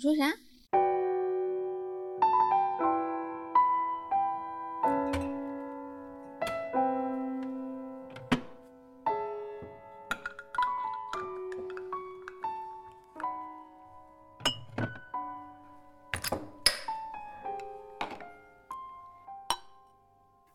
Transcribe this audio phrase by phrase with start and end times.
[0.00, 0.32] 你说啥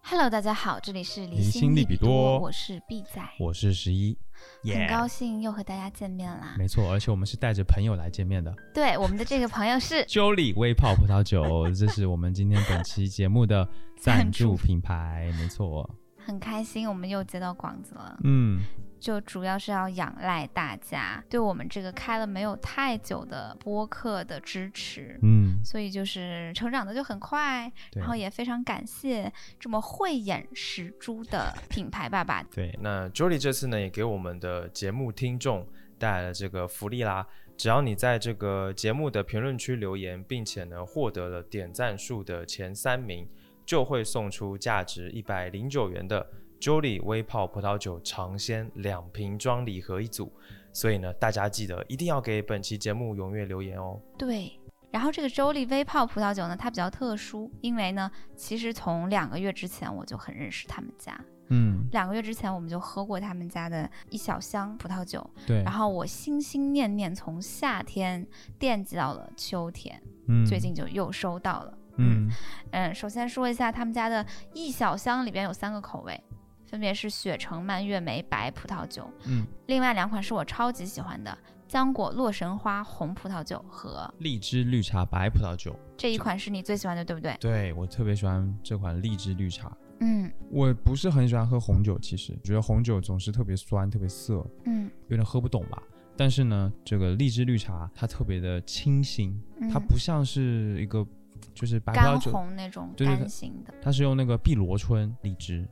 [0.01, 4.17] ？Hello，大家好，这里是离离心利比多，多我是 B 仔，我是十一，
[4.63, 6.55] 很高兴又和大家见面啦。
[6.57, 8.53] 没错，而且我们是带着朋友来见面的。
[8.73, 13.67] 对，我们的这个朋友是 Jolly 微泡葡萄酒，这是我们今天本期节目的
[13.99, 15.89] 赞助品牌，没错。
[16.17, 18.17] 很开心，我们又接到广子了。
[18.23, 18.59] 嗯，
[18.99, 25.19] 就主要是要仰赖大家对我们这个开了没有太久的播客的支持。
[25.21, 32.43] 嗯，所以就是成长的就很快，然后也非常感谢这么慧眼识珠的品牌爸爸。
[32.43, 37.27] 对，那 Jolly 这次呢，也给我们的节目听众带来了这个福利啦。
[37.57, 43.27] 只要你在这个节目的评论区留言，并且呢获得了点赞数的前三名，
[43.65, 46.25] 就会送出价值一百零九元的
[46.59, 50.31] Jolly 微泡葡萄酒尝鲜两瓶装礼盒一组。
[50.73, 53.97] 所以呢，大家记得一定要给本期节目踊跃留言哦。
[54.17, 54.51] 对，
[54.95, 68.25] 然后这个周丽微泡葡萄酒呢，它比较特殊，因为呢，其实从两个月之前我就很认识他们家，嗯，两个月之前我们就喝过他们家的一小箱葡萄酒，对，然后我心心念念从夏天
[68.57, 71.77] 惦记到了秋天，嗯最近就又收到了。
[71.97, 72.31] 嗯。
[72.71, 76.17] 嗯，首先说一下他们家的一小箱里边有三个口味，
[76.65, 87.35] 分别是雪橙蔓越莓白葡萄酒，嗯，另外两款是我超级喜欢的浆果洛神花红葡萄酒和荔枝绿茶白葡萄酒，这一款是你最喜欢的，对不对？
[87.39, 89.75] 对我特别喜欢这款荔枝绿茶。
[90.01, 95.81] 嗯我不是很喜欢喝红酒，其实觉得红酒总是特别酸、特别涩，嗯有点喝不懂吧。
[96.17, 101.05] 但是呢，这个荔枝绿茶它特别的清新，嗯，它不像是一个
[101.53, 105.67] 就是白葡萄酒，红那种干型的，它是用那个碧螺春荔枝，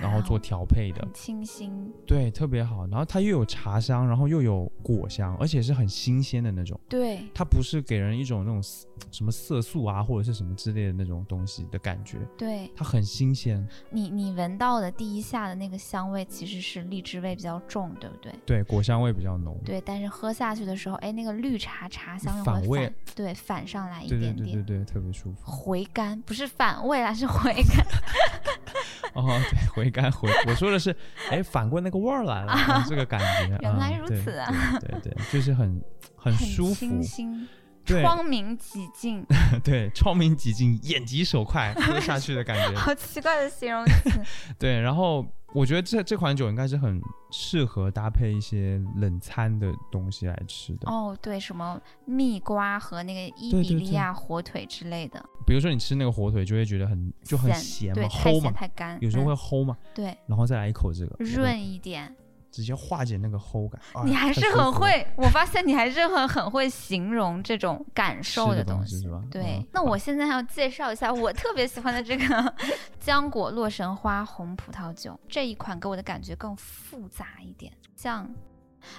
[0.00, 2.86] 然后做调配的，清新，对，特别好。
[2.88, 6.78] 然后它又有茶香，然后又有果香，而且是很新鲜的那种。
[6.88, 8.62] 对它不是给人一种那种
[9.10, 13.66] 什么色素啊或者是什么之类的那种东西的感觉，对，它很新鲜。
[13.90, 18.32] 你你闻到的第一下的那个香味其实是荔枝味比较重，对不对？
[18.44, 19.56] 对，果香味比较浓。
[19.64, 25.50] 对，但是喝下去的时候，哎，那个绿茶茶香又会反味对反上来一对对点点，对对对，特别舒服。
[25.50, 27.86] 回甘不是反味啦，是回甘。
[29.14, 30.94] 哦，对，回甘回， 我说的是，
[31.30, 33.56] 哎，反过那个味儿来了， 啊这个感觉。
[33.60, 35.80] 原来如此啊对对对，就是很
[36.16, 37.46] 很很舒服清，新，对
[37.88, 39.24] 窗明几净，
[39.64, 42.76] 对，窗明几净，眼疾手快，喝下去的感觉。
[42.78, 44.20] 好奇怪的形容词。
[44.58, 47.00] 对，然后我觉得这这款酒应该是很
[47.30, 62.14] 适合搭配一些冷餐的东西来吃的，哦，对，什么蜜瓜和那个伊比利亚火腿之类的，比如说你吃那个火腿，就会觉得很就很咸对，嘛，齁嘛，太干，有时候会嗯齁嘛，对然后再来一口这个，润一点。
[62.58, 63.80] 直接化解那个齁感。
[63.94, 69.22] 哎 你还是很会，我发现你还是很很会形容这种感受的东西是吧？
[69.30, 72.54] 对，嗯那我现在要介绍一下我特别喜欢的这个
[73.00, 78.28] 浆果洛神花红葡萄酒，这一款给我的感觉更复杂一点，像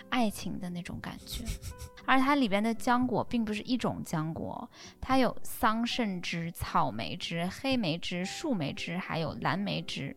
[0.07, 1.43] 爱情的那种感觉。
[2.07, 4.67] 而且它里边的浆果并不是一种浆果，
[5.01, 10.15] 它有桑葚汁、草莓汁、黑莓汁、树莓汁，还有蓝莓汁，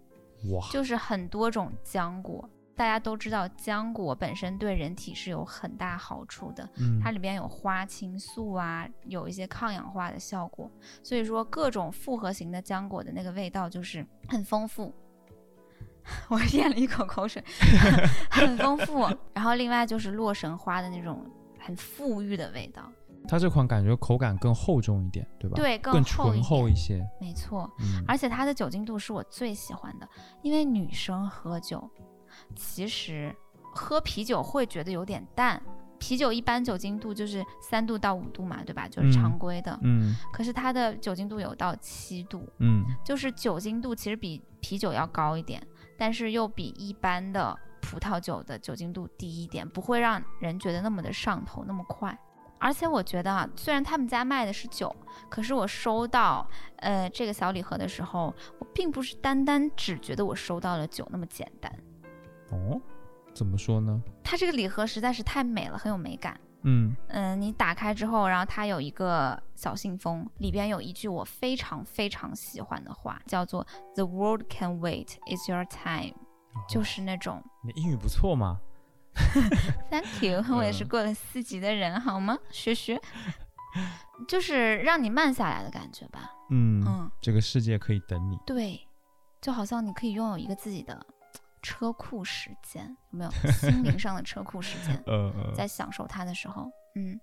[0.51, 2.49] 哇，就是很多种浆果。
[2.83, 10.69] 大家都知道，浆果本身对人体是有很大好处的，嗯，它里边有花青素啊，有一些抗氧化的效果，
[11.01, 14.93] 所以说各种复合型的浆果的那个味道就是很丰富。
[16.29, 17.41] 我咽了一口口水，
[18.29, 19.09] 很丰富。
[19.33, 21.25] 然后另外就是洛神花的那种
[21.61, 22.83] 很馥郁的味道，
[23.29, 25.55] 它这款感觉口感更厚重一点，对吧？
[25.55, 27.01] 对，更厚醇厚一些。
[27.21, 27.71] 没错。
[27.79, 30.09] 嗯，而且它的酒精度是我最喜欢的，
[30.43, 31.89] 因为女生喝酒，
[32.55, 33.35] 其实
[33.75, 35.63] 喝啤酒会觉得有点淡。
[35.99, 38.89] 啤酒一般酒精度就是三度到五度嘛，对吧？
[38.89, 39.79] 就是嗯常规的。
[39.83, 45.65] 嗯可是它的酒精度有到七度，嗯就是酒精度其实比啤酒要高一点，
[45.97, 52.19] 但是又比一般的葡萄酒的酒精度低一点，不会让人觉得那么的上头那么快。
[52.59, 54.93] 而且我觉得啊，虽然他们家卖的是酒，
[55.29, 56.45] 可是我收到
[56.79, 61.73] 呃这个小礼盒的时候，我并不是单单只觉得我收到了酒那么简单。
[62.53, 62.81] 哦，
[63.35, 64.01] 怎么说呢？
[64.23, 66.39] 它这个礼盒实在是太美了，很有美感。
[66.65, 73.67] 嗯嗯，你打开之后，然后它有一个小信封，里边有一句我非常非常喜欢的话，叫做
[73.97, 76.15] “The world can wait, it's your time”，
[76.69, 78.61] 就是那种你英语不错嘛。
[79.91, 82.39] “Thank you”，我也是嗯过了四级的人，好吗？
[82.51, 83.01] 学学。
[84.29, 86.31] 就是让你慢下来的感觉吧。
[86.51, 88.39] 嗯，嗯，这个世界可以等你。
[88.47, 88.79] 对，
[89.41, 91.05] 就好像你可以拥有一个自己的
[91.63, 93.31] 车库时间，有没有？
[93.53, 95.03] 心灵上的车库时间，
[95.55, 97.19] 在享受它的时候，嗯。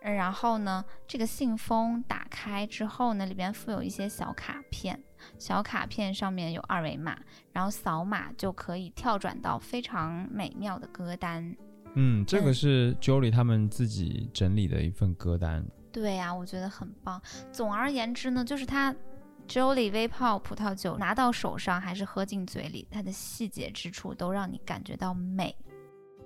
[0.00, 5.02] 呃然后呢，这个信封打开之后呢，里边附有一些小卡片，
[5.40, 7.18] 小卡片上面有二维码，
[7.52, 11.52] 然后扫码就可以跳转到非常美妙的歌单。
[11.94, 15.66] 嗯，这个嗯是 Jolie 他们自己整理的一份歌单。
[15.90, 17.20] 对呀、我觉得很棒。
[17.50, 18.94] 总而言之呢，就是它
[19.48, 25.56] Jolly 微泡葡萄酒拿到手上还是喝进嘴里，它的细节之处都让你感觉到美。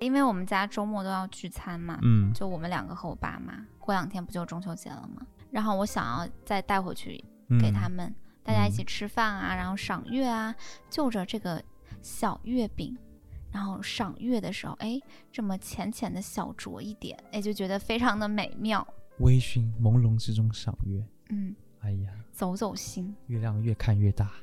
[0.00, 5.24] 因为我们家周末都要聚餐嘛，嗯就我们两个和我爸妈，过两天不就中秋节了吗？
[5.52, 10.52] 然后我想要再带回去嗯，给他们，大家一嗯起吃饭啊，然后赏月啊，
[10.90, 11.62] 就着这个
[12.02, 12.98] 小月饼，
[13.52, 18.84] 然后赏月的时候，哎，这么浅浅的小酌一点，哎，就觉得非常的美妙。
[19.20, 21.00] 微醺朦胧之中赏月。
[21.28, 24.32] 嗯，哎呀，走走心，月亮越看越大。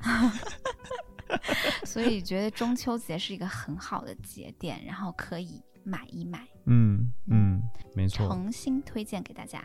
[1.86, 7.62] 所以觉得中秋节是一个很好的节点，然后可以买一买，嗯嗯，
[7.94, 8.28] 没错。
[8.28, 9.62] 诚心推荐给大家。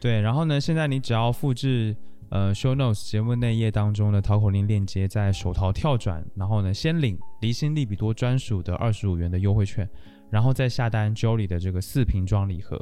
[0.00, 1.96] 对，然后呢，现在你只要复制
[2.30, 9.88] 呃 show notes 节目内页当中的淘口令链接，在手淘跳转，然后呢先领离心利比多专属的二十五元的优惠券，
[10.30, 12.76] 然后再下单 Jolly 的这个四瓶装礼盒，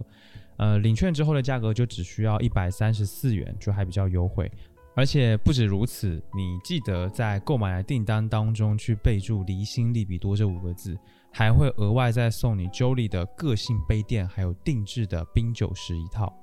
[0.58, 4.50] 呃，领券之后的价格就只需要一百三十四元，就还比较优惠。
[4.94, 10.99] 而且不止如此，你记得在购买的订单当中去备注“离心利比多”这五个字，
[11.31, 16.35] 还会额外再送你 Jolly 的个性杯垫，还有定制的冰酒十一套。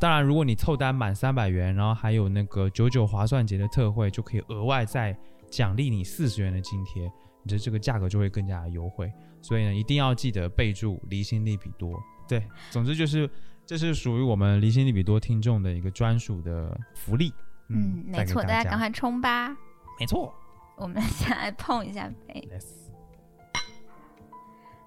[0.00, 5.16] 当然，如果你凑单满三百元，然后还有那个九九划算节的特惠，就可以额外再
[5.48, 7.04] 奖励你四十元的津贴，
[7.44, 9.12] 你的这个价格就会更加的优惠。
[9.40, 11.96] 所以呢，一定要记得备注离心利比多。
[12.26, 13.30] 对，总之就是
[13.70, 17.32] 这是属于我们离心利比多听众的一个专属的福利。
[17.68, 19.56] 嗯，没错，大大家赶快冲吧！
[19.96, 20.34] 没错。
[20.74, 22.48] 我们先来碰一下杯。
[22.52, 22.66] Yes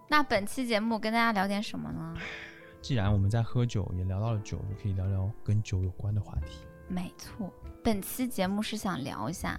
[0.10, 2.18] 那本期节目跟大家聊点什么呢？
[2.82, 6.58] 既然我们在喝酒，也聊到了酒，就可以聊聊跟酒有关的话题。
[6.90, 7.50] 没错，
[7.82, 9.58] 本期节目是想聊一下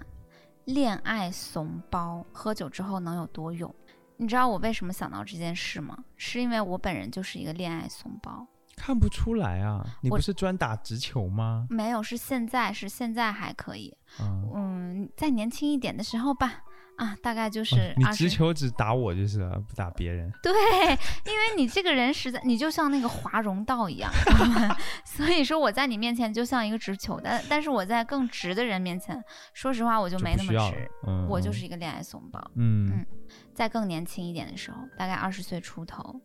[0.65, 3.73] 恋爱怂包，喝酒之后能有多勇。
[4.17, 5.97] 你知道我为什么想到这件事吗？
[6.15, 8.45] 是因为我本人就是一个恋爱怂包。
[8.75, 11.65] 看不出来啊，你不是专打直球吗？
[11.69, 13.95] 没有，是现在，是现在还可以。
[14.21, 16.61] 嗯，嗯，再年轻一点的时候吧，
[16.97, 20.31] 啊，大概就哦是你、直球只打我就是了，不打别人。
[20.43, 24.11] 对，因为你这个人实在，你就像那个华容道一样，
[25.03, 29.21] 所以说我在你面前就像一个直球，但但是我在更直的人面前，
[29.53, 32.39] 说实话我就就没那么直，嗯，我就嗯是一个恋爱怂包。
[32.55, 33.05] 嗯嗯
[33.53, 36.21] 在更年轻一点的时候，大概二十岁出头，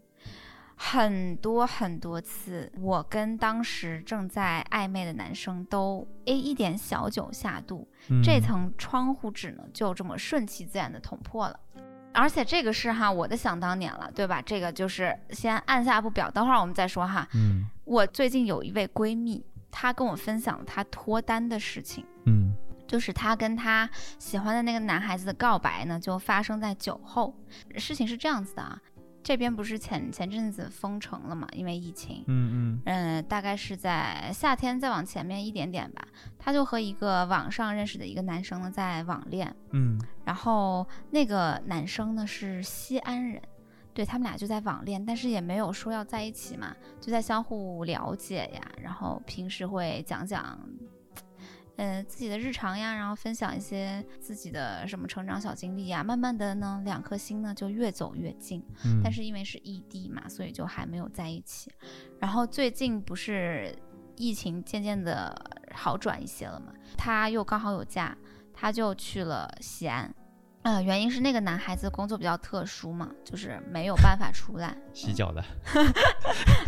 [0.83, 11.61] 很多很多次，我跟当时正在暧昧的男生都诶一点小酒下肚，嗯这层窗户纸呢就这么顺其自然的捅破了。
[12.15, 14.41] 而且这个是哈我的想当年了，对吧？
[14.41, 17.29] 这个就是先按下不表，等会儿我们再说哈。
[17.35, 22.07] 嗯我最近有一位闺蜜，她跟我分享了她脱单的事情。
[22.25, 22.55] 嗯
[22.89, 23.89] 就是她跟她
[24.19, 27.37] 喜欢的那个男孩子的告白呢，就发生在酒后。
[27.77, 28.81] 事情是这样子的啊，
[29.23, 32.25] 这边不是前前阵子封城了嘛，因为疫情。
[32.27, 36.07] 嗯嗯嗯，大概是在夏天再往前面一点点吧，
[36.39, 43.41] 他就和一个网上认识的一个男生呢在网恋，嗯然后那个男生呢是西安人，
[43.93, 50.59] 对他们俩就在网恋，但是也没有说要在一起嘛，就在相互了解呀，然后平时会讲讲。
[51.81, 58.63] 呃，自己的日常呀，然后分享一些自己的什么成长小经历呀，慢慢的呢，两颗心呢就越走越近。
[58.85, 61.73] 嗯，但是因为是异地嘛，所以就还没有在一起。
[62.19, 63.75] 然后最近不是
[64.15, 65.35] 疫情渐渐的
[65.73, 68.15] 好转一些了嘛，他又刚好有假，
[68.53, 70.15] 他就去了西安。
[70.63, 74.77] 呃，原因是那个男孩子工作比较特殊嘛，就是没有办法出来。
[74.93, 75.81] 洗脚的 不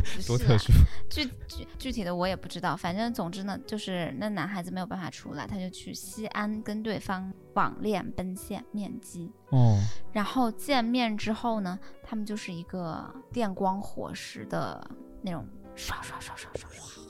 [0.05, 0.73] 是啦多特殊。
[1.11, 9.31] 具具具体的我也不知道，反正总之呢，就是那男孩子没有办法出来，他就去西安跟对方网恋奔现面基。
[9.51, 9.79] 哦，
[10.11, 14.83] 然后见面之后呢，他们就是一个电光火石的
[15.21, 17.02] 那种刷刷刷刷刷刷，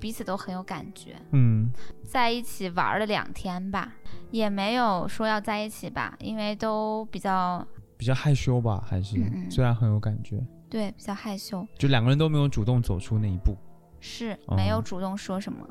[0.00, 1.70] 彼此都很有感觉，嗯。
[2.04, 3.92] 在一起玩了两天吧，
[4.30, 9.50] 也没有说要在一起吧，因为都比较比较害羞吧，还是嗯嗯。
[9.50, 13.56] 虽然很有感觉，对比较害羞，就两个人都没有主动走出那一步。
[14.00, 15.66] 是没有哦主动说什么。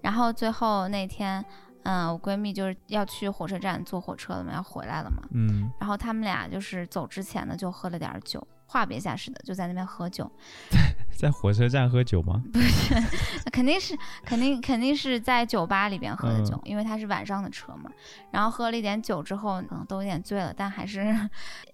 [0.00, 1.44] 然后最后那天，
[1.82, 5.22] 嗯，我闺蜜就是要去火车站坐火车了嘛，要回来了嘛。
[5.32, 5.68] 嗯。
[5.80, 10.30] 然后他们俩就是走之前呢，就喝了点儿酒，话别一下似的，就在那边喝酒。
[11.16, 12.42] 在火车站喝酒吗？
[12.52, 12.94] 不是
[13.52, 17.90] 肯定是肯定肯定是在酒吧里边喝的酒，嗯因为他是晚上的车嘛。
[18.32, 21.16] 然后喝了一点酒之后，可能都有点醉了，但还是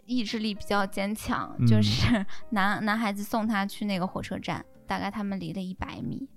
[0.05, 1.57] 意志力比较坚强。
[1.67, 6.29] 就嗯是男男孩子送他去那个火车站，大概他们离了一百米，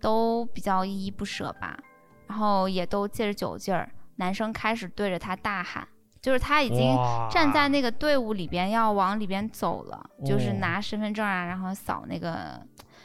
[0.00, 1.78] 都比较依依不舍吧。
[2.26, 5.86] 然后也都借着酒劲儿，男生开始对着他大喊，
[6.20, 6.96] 就是他已经
[7.30, 12.60] 站在那个队伍里边要往里边走了，就是哦拿身份证啊，然后扫那个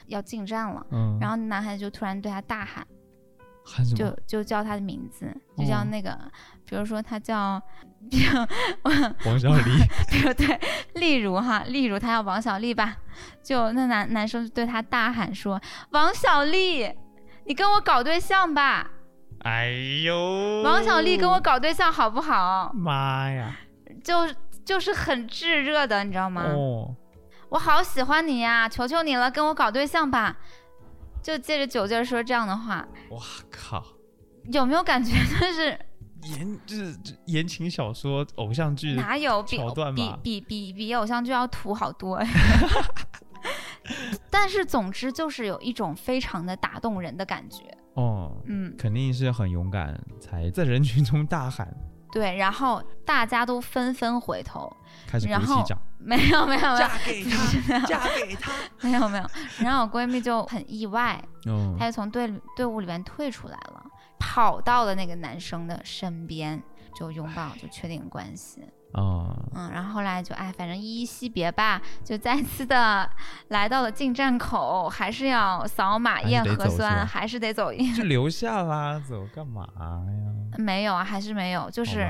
[0.07, 0.85] 要进站了。
[0.91, 2.85] 嗯，然后男孩子就突然对他大喊，
[3.65, 4.15] 就喊什么？
[4.25, 6.17] 就叫他的名字，就叫哦那个，
[6.65, 7.61] 比如说他叫，
[9.25, 9.63] 王小丽。
[10.09, 10.59] 比如对，
[10.95, 12.97] 例如哈，例如他叫王小丽吧，
[13.41, 16.91] 就那男男生就对他大喊说：“王小丽，
[17.45, 18.91] 你跟我搞对象吧，
[19.43, 19.69] 哎
[20.03, 23.55] 呦，王小丽跟我搞对象好不好妈呀！？”
[24.03, 24.27] 就
[24.65, 26.43] 就是很炙热的，你知道吗？
[26.47, 26.95] 哦，
[27.49, 30.37] 我好喜欢你呀，求求你了，跟我搞对象吧。
[31.21, 33.19] 就借着酒劲儿说这样的话，哇
[33.49, 33.83] 靠！
[34.51, 35.79] 有没有感觉就是
[36.23, 42.27] 言就是这言情小说、偶像剧哪有比桥段比比比比偶像剧要土好多呀？
[44.29, 47.63] 但是总之就是有一种非常的打动人的感觉，
[47.95, 51.71] 哦，嗯，肯定是很勇敢，才在人群中大喊，
[52.11, 52.35] 对。
[52.37, 54.71] 然后大家都纷纷回头，
[55.07, 58.51] 开始然后鼓起掌，没有没有没有给他， 嫁给他。
[58.81, 59.25] 没有没有。
[59.59, 63.83] 然后我闺蜜就很意外，嗯她就从队队伍里面退出来了，
[64.19, 66.61] 跑到了那个男生的身边，
[66.95, 68.61] 就拥抱，就确定关系。
[68.93, 73.09] 啊，嗯，然后后来就哎，反正依依惜别吧，就再次的
[73.49, 77.91] 来到了进站口，还是要扫码验核酸，还是得走一。
[77.93, 80.57] 就 留下啦，走干嘛呀？
[80.57, 82.07] 没有啊，还是没有，就就是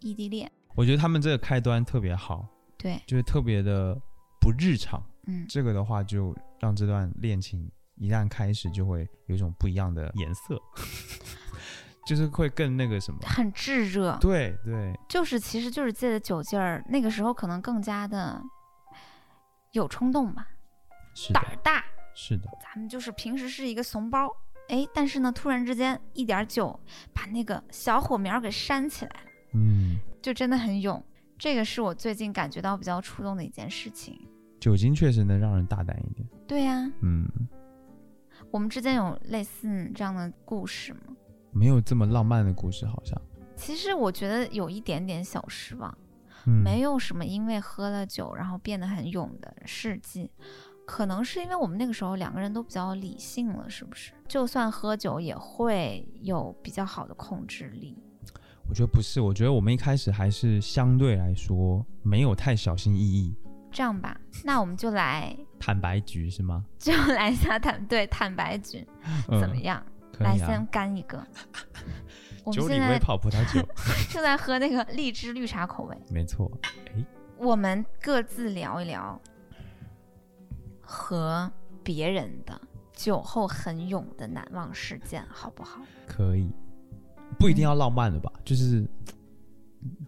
[0.00, 0.50] 异地恋。
[0.74, 2.44] 我觉得他们这个开端特别好，
[2.76, 3.96] 对，就是特别的
[4.40, 5.00] 不日常。
[5.26, 10.60] 嗯，这个的话，就让这段恋情一旦开始，就会有一种不一样的颜色，
[12.06, 13.20] 就是会更那个什么。
[13.26, 18.42] 很炙热，对对，就是其实就是借着酒劲儿，那个时候可能更加的
[19.72, 20.46] 有冲动吧，
[21.14, 21.84] 是，胆儿大。
[22.14, 24.28] 是的，咱们就是平时是一个怂包，
[24.68, 26.78] 哎，但是呢，突然之间一点酒
[27.12, 29.30] 把那个小火苗给煽起来了。
[29.54, 31.02] 嗯，就真的很勇。
[31.36, 34.16] 这个是我最近感觉到比较触动的一件事情。
[34.60, 36.26] 酒精确实能让人大胆一点。
[36.46, 37.28] 对呀、嗯，
[38.52, 41.00] 我们之间有类似这样的故事吗？
[41.54, 43.18] 没有这么浪漫的故事，好像。
[43.56, 45.96] 其实我觉得有一点点小失望，
[46.46, 50.30] 嗯，没有什么因为喝了酒然后变得很勇的事迹。
[50.86, 54.12] 可能是因为我们那个时候两个人都比较理性了，是不是？
[54.28, 57.96] 就算喝酒也会有比较好的控制力。
[58.68, 63.34] 我觉得不是，我觉得我们一开始还是相对来说没有太小心翼翼。
[63.72, 66.64] 这样吧，那我们就来坦白局是吗？
[66.78, 68.86] 就来一下坦对坦白局
[69.28, 69.82] 嗯、怎么样？
[70.22, 70.66] 啊来先。
[70.66, 71.24] 干一个。
[72.44, 73.66] 我们酒里现在微泡葡萄酒，
[74.12, 75.96] 正在喝那个荔枝绿茶口味。
[76.10, 76.50] 没错。
[76.94, 77.04] 哎，
[77.38, 79.18] 我们各自聊一聊
[80.82, 81.50] 和
[81.82, 82.60] 别人的
[82.92, 85.80] 酒后很勇的难忘事件，好不好？
[86.06, 86.50] 可以，
[87.38, 88.30] 不一定要浪漫的吧？
[88.44, 88.86] 就是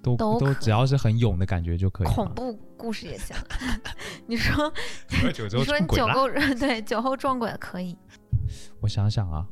[0.02, 2.06] 都都只要是很勇的感觉就可以。
[2.08, 3.34] 恐怖故事也行。
[4.28, 4.70] 你说，
[5.10, 5.32] 你
[5.64, 6.06] 说你酒。
[6.08, 7.96] 后对酒后撞鬼可以，
[8.80, 9.46] 我想想啊。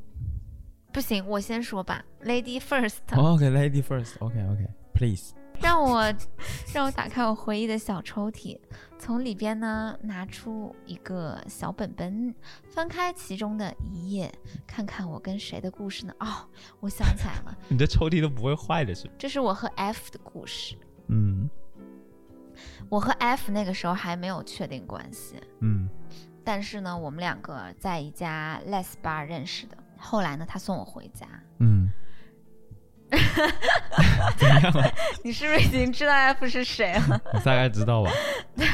[0.94, 5.34] 不行，我先说吧，Lady First，、OK，Lady first，OK，OK，Please。
[5.60, 6.02] 让我
[6.72, 8.56] 让我打开我回忆的小抽屉，
[8.96, 12.32] 从里边呢拿出一个小本本，
[12.68, 14.32] 翻开其中的一页，
[14.68, 16.14] 看看我跟谁的故事呢？
[16.20, 16.48] 哦，
[16.78, 19.10] 我想起来了， 你的抽屉都不会坏的是？
[19.18, 20.76] 这是我和 F 的故事。
[21.08, 21.50] 嗯
[22.88, 25.88] 我和 F 那个时候还没有确定关系，嗯
[26.44, 29.76] 但是呢，我们两个在一家 Les bar 认识的。
[29.98, 31.26] 后来呢，他送我回家。
[31.58, 31.90] 嗯。
[34.36, 34.90] 怎么样啊？
[35.22, 37.20] 你是不是已经知道 F 是谁了？
[37.32, 38.10] 我大概知道吧。
[38.56, 38.66] 对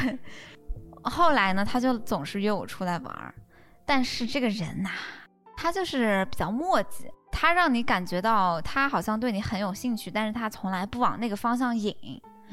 [1.03, 3.33] 后来呢，他就总是约我出来玩儿，
[3.85, 4.89] 但是这个人呐、
[5.55, 11.95] 他就是比较磨叽，他让你感觉到他好像对你很有兴趣，但是他从来不往那个方向引，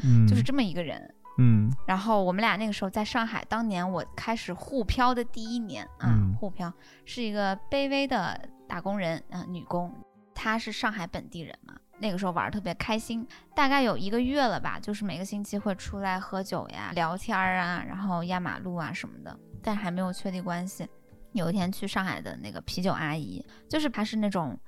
[0.04, 1.14] 嗯，就是这么一个人。
[1.38, 6.72] 嗯然后我们俩那个时候在上海，当年我开始沪漂的第一年啊，嗯沪漂
[7.04, 9.92] 是一个卑微的打工人啊、女工，
[10.34, 20.86] 她是上海本地人嘛，那个时候玩的特别开心，大概有一个月了吧，就是每个星期会出来喝酒呀、聊天儿啊，然后压马路啊什么的，但还没有确立关系。
[21.32, 24.58] 有一天去上海的那个啤酒阿姨，就是她是那种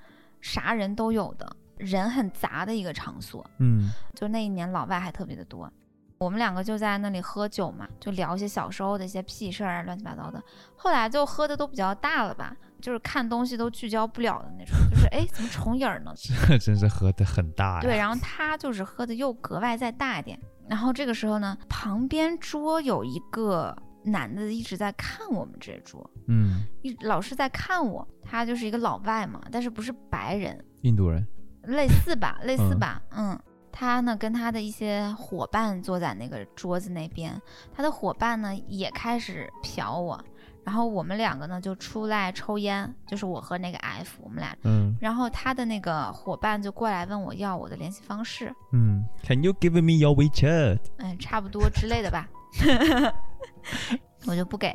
[0.41, 5.73] 啥人都有的，人很杂的一个场所，嗯就那一年老外还特别的多。
[6.21, 10.43] 我们两个就在那里喝酒嘛，就聊一些小时候的一些屁事儿啊，乱七八糟的。
[10.77, 16.13] 后来就喝的都比较大了吧，就是看东西都聚焦不了的那种，就是哎，怎么重影儿呢？
[16.47, 17.81] 这 真是喝的很大呀。
[17.81, 20.39] 对，然后他就是喝的又格外再大一点。
[20.69, 23.75] 然后这个时候呢，旁边桌有一个
[24.05, 28.07] 男的一直在看我们这桌，嗯，一老是在看我。
[28.23, 31.27] 他就是一个老外嘛，但是不是白人，印度人。
[31.63, 33.41] 类似吧，类似吧，嗯。
[33.73, 37.41] 他呢跟他的一些伙伴坐在那个桌子那边，
[37.75, 40.23] 他的伙伴呢也开始瞟我，
[40.65, 50.79] 然后我们两个呢就出来抽烟，就是我和那个 F，我们俩，嗯然后他的那个伙伴就过来问我要我的联系方式，嗯，Can you give me your WeChat？
[50.99, 52.29] 嗯，差不多之类的吧，
[54.27, 54.75] 我就不给。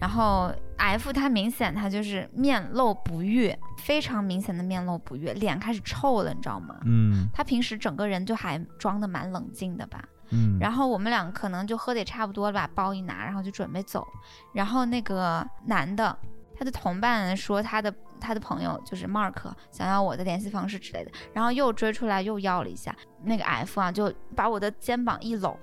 [0.00, 6.76] 然后 F 他明显他就是面露不悦，非常明显的面露不悦，脸开始臭了，你知道吗？
[6.84, 10.02] 嗯他平时整个人就还装的蛮冷静的吧。
[10.30, 14.06] 嗯，然后我们俩可能就喝得也差不多了吧，包一拿，然后就准备走。
[14.52, 16.16] 然后那个男的，
[16.54, 22.94] 他的同伴说他的他的朋友就是 Mark 想要我的联系方式之类的，然后又追出来又要了一下。
[23.22, 25.58] 那个 F 啊，就把我的肩膀一搂，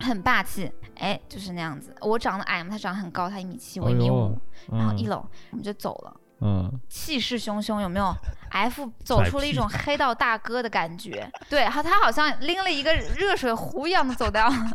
[0.00, 1.94] 很霸气，哎，就是那样子。
[2.00, 4.38] 我长得矮嘛，他长得很高，他一米七，我一米五，
[4.70, 6.16] 然后一搂我们就走了。
[6.40, 8.14] 嗯，气势汹汹，有没有？
[8.50, 14.70] F 走出了一种黑道大哥的感觉，对，他他好像拎了一个热水壶一样的走掉了，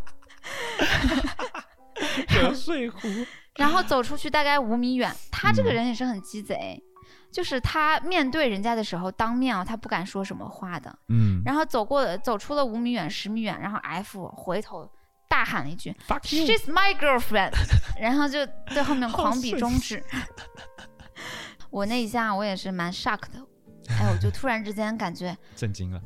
[2.29, 3.07] 热水壶，
[3.55, 5.09] 然后走出去大概五米远。
[5.31, 6.77] 他这个人也是很鸡贼，
[7.31, 10.93] 就是他面对人家的时候，当面啊，他不敢说什么话的。
[11.07, 14.87] 嗯然后走过走出了五米远、十米远，然后 F 回头
[15.33, 17.53] 大喊了一句，Fuck you，：“She's my girlfriend。
[17.99, 20.03] ”然后就在后面狂比中指。
[21.71, 23.43] 我那一下我也是蛮 shock 的，
[23.89, 25.99] 哎，我就 突然之间感觉，震惊了。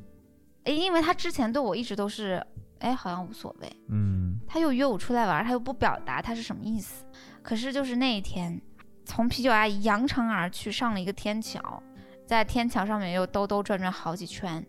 [0.63, 2.41] 哎，因为他之前对我一直都是，
[2.79, 3.69] 哎，好像无所谓。
[3.89, 7.05] 嗯他又约我出来玩，他又不表达他是什么意思。
[7.43, 8.62] 可是就是那一天，
[9.03, 11.84] 从啤酒阿姨扬长而去，上了一个天桥，
[12.25, 14.66] 在天桥上面又兜兜转转好几圈，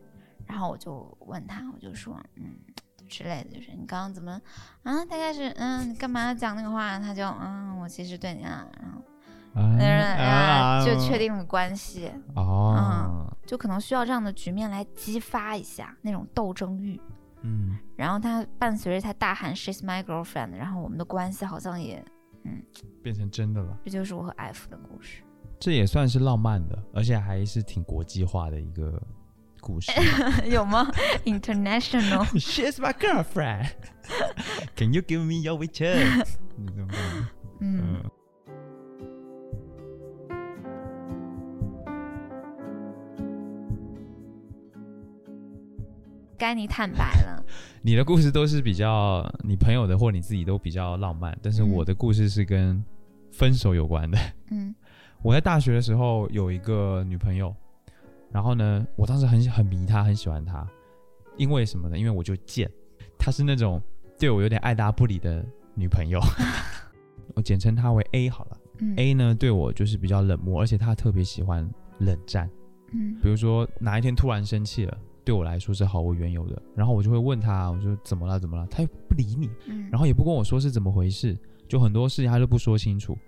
[0.48, 2.56] 然后我就问他，我就说，嗯
[3.08, 4.40] 之类的，就是你刚刚怎么
[4.84, 5.04] 啊？
[5.06, 6.98] 大概是嗯，你干嘛要讲那个话？
[6.98, 8.66] 他就嗯，我其实对你啊，
[9.54, 17.00] 然后就确定了关系，哦，就可能需要这样的局面来激发一下那种斗争欲。
[17.42, 22.04] 嗯然后他伴随着他大喊 "She's my girlfriend"，然后我们的关系好像也，
[22.44, 22.62] 嗯
[23.02, 23.78] 变成真的了。
[23.84, 25.22] 这就是我和 F 的故事。
[25.60, 29.00] 这也算是浪漫的，而且还是挺国际化的一个
[29.60, 29.90] 故事。
[30.50, 30.90] 有吗
[31.24, 33.68] ？International，She's my girlfriend.
[34.76, 35.94] Can you give me your 觉。
[36.56, 36.88] 嗯，
[37.60, 38.02] 嗯
[46.36, 47.44] 该你坦白了。
[47.82, 52.82] 你的故事都是比较你朋友的或你自己都比较浪漫，但是嗯我的故事是跟
[53.32, 54.18] 分手有关的。
[54.50, 54.74] 嗯
[55.22, 57.54] 我在大学的时候有一个女朋友，
[58.30, 60.66] 然后呢，我当时很很迷他，很喜欢他，
[61.36, 61.98] 因为什么呢？
[61.98, 62.70] 因为我就贱，
[63.18, 63.80] 她是那种
[64.18, 66.20] 对我有点爱答不理的女朋友，
[67.34, 68.58] 我简称她为 A 好了。
[68.80, 72.48] 嗯 A 呢对我就是比较冷漠，而且她特别喜欢冷战。
[72.92, 81.36] 嗯比如说哪一天突然生气了，对我来说是毫无缘由的，然后我就会问她，我说怎么了怎么了，她又不理你，嗯，然后也不跟我说是怎么回事，
[81.66, 83.18] 就很多事情她都不说清楚，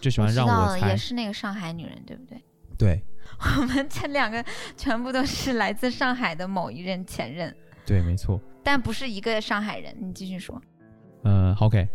[0.00, 0.96] 就喜欢让我猜也。
[0.96, 2.40] 是那个上海女人，对不对？
[2.80, 3.02] 对
[3.60, 4.42] 我们这两个
[4.76, 7.54] 全部都是来自上海的某一任前任，
[7.86, 8.40] 对，没错。
[8.64, 9.94] 但不是一个上海人。
[10.00, 10.60] 你继续说。
[11.24, 11.86] 嗯，OK，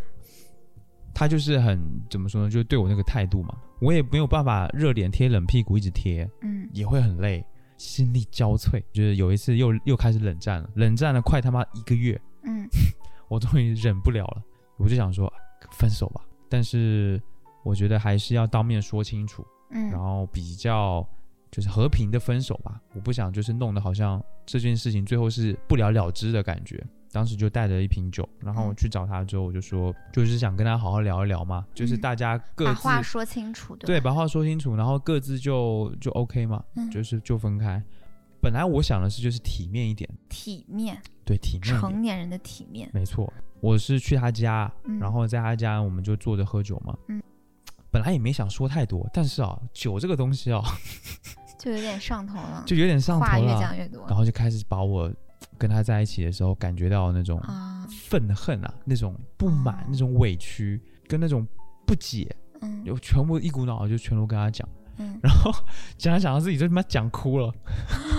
[1.13, 7.43] 他就是很怎么说呢，就是对我那个态度嘛，我也没有办法热脸贴冷屁股一直贴，嗯也会很累，
[7.77, 8.81] 心力交瘁。
[8.93, 12.67] 就是有一次又又开始冷战了，冷战了快他妈一个月，嗯
[13.27, 14.43] 我终于忍不了了，
[14.77, 15.31] 我就想说
[15.71, 16.21] 分手吧。
[16.49, 17.21] 但是
[17.63, 21.07] 我觉得还是要当面说清楚，然嗯后比较
[21.51, 22.81] 就是和平的分手吧。
[22.93, 26.83] 我不想就是弄得好像这件事情最后是不了了之的感觉。
[27.11, 34.09] 当时就带着一瓶酒，然后我去找他之后，我就说，就是想跟他好好聊一聊嘛，就是嗯大家各自、把话说清楚，对，吧？
[34.09, 37.81] 把话说清楚，然后各自就就 OK 嘛，嗯就是就分开。
[38.41, 42.89] 本来我想的是就是体面一点，体面，对，体面，成年人的体面。
[42.93, 43.31] 没错。
[43.61, 46.97] 我是去他家，嗯然后在他家我们就坐着喝酒嘛。
[47.07, 47.23] 嗯
[47.95, 50.61] 本来也没想说太多，但是啊，酒这个东西啊，
[51.57, 54.05] 就有点上头了，就有点上话越头了，讲越多。
[54.05, 55.09] 然后就开始把我
[55.57, 61.47] 跟他在一起的时候感觉到那种啊，愤恨啊，那种不满、哦那种委屈跟那种
[61.87, 62.29] 不解，
[62.59, 62.83] 嗯。
[62.83, 65.17] 就全部一股脑就全都跟他讲，嗯。
[65.23, 65.49] 然后
[65.97, 67.53] 讲着讲着自己就他妈讲哭了，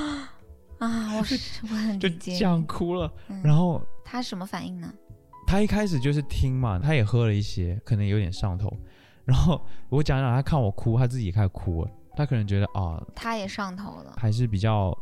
[0.80, 3.42] 啊，我是我很就讲哭了，嗯。
[3.42, 4.90] 然后他什么反应呢？
[5.46, 8.74] 他一开始就是听嘛，他也喝了一些，可能有点上头。
[9.26, 9.60] 然后
[9.90, 11.90] 我讲讲，他看我哭，他自己也开始哭了。
[12.16, 14.96] 他可能觉得啊，他也上头了，还是比较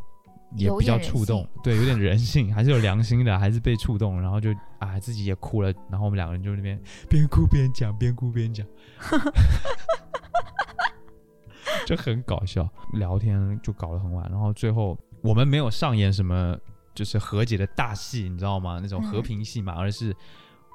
[0.56, 5.72] 也比较触动，对，有点人性，还是有良心的，还是被触动，然后就啊自己也哭了。
[5.88, 6.76] 然后我们两个人就那边
[7.08, 8.66] 边哭边讲，边哭边讲，
[11.86, 12.68] 就很搞笑。
[12.94, 16.58] 聊天就搞得很晚，然后最后我们没有上演什么
[16.94, 18.80] 就是和解的大戏，你知道吗？
[18.82, 20.12] 那种和嗯平戏嘛，而是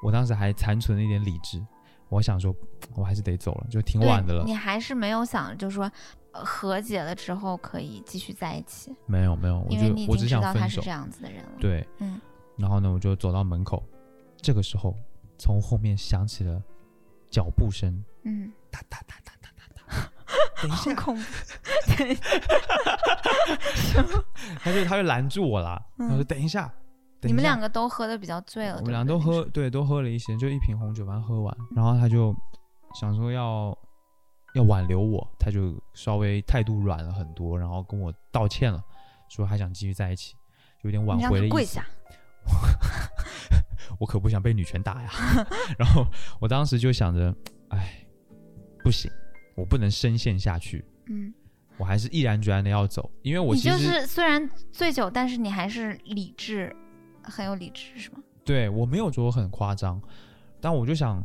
[0.04, 1.62] 我当时还残存了一点理智。
[2.10, 2.54] 我想说，
[2.96, 4.44] 我还是得走了，就挺晚的了。
[4.46, 5.90] 你还是没有想，就是说
[6.32, 10.90] 呃和解了之后可以继续在一起，没有没有，我因为你我只想分他是这。
[10.90, 12.20] 样子的人了。，对，嗯，
[12.58, 13.84] 然后呢，我就走到门口，
[14.42, 14.96] 这个时候
[15.38, 16.62] 从后面响起了
[17.30, 20.12] 脚步声，嗯，哒哒哒哒哒哒哒。
[20.62, 21.24] 等一下，好恐怖。
[24.62, 26.72] 他就他就拦住我了，他说嗯等一下，等
[27.24, 32.36] 你们两个都喝的比较醉了，我们俩都喝，对都喝了一些，就一瓶红酒把它喝完，然后他就
[33.00, 33.78] 想说要
[34.56, 38.82] 要挽留我，他就稍微态度软了很多，然后跟我道歉了，
[39.30, 40.34] 说还想继续在一起，
[40.82, 41.52] 就有点挽回的意思。
[41.52, 41.86] 跪下，
[44.00, 45.10] 我可不想被女权打呀。
[45.78, 46.06] 然后
[46.40, 47.36] 我当时就想着，
[47.70, 48.06] 哎，
[48.84, 49.12] 不行，
[49.56, 51.34] 我不能深陷下去，嗯，
[51.78, 56.76] 我还是毅然决然的要走，因为我你就其实是虽然醉酒，但是你还是理智，
[57.30, 58.18] 很有理智，是吗？
[58.44, 60.02] 对我没有说我很夸张，
[60.60, 61.24] 但我就想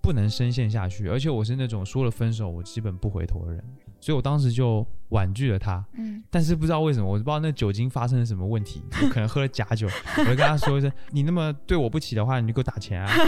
[0.00, 3.62] 不能深陷下去，而且我是那种说了分手我基本不回头的人，
[4.00, 5.84] 所以我当时就婉拒了他。
[5.94, 13.10] 嗯，但是不知道为什么，我不知道那酒精发生了什么问题，我可能喝了假酒，我就跟他说一声：“你那么对我不起的话，你就给我打钱啊！”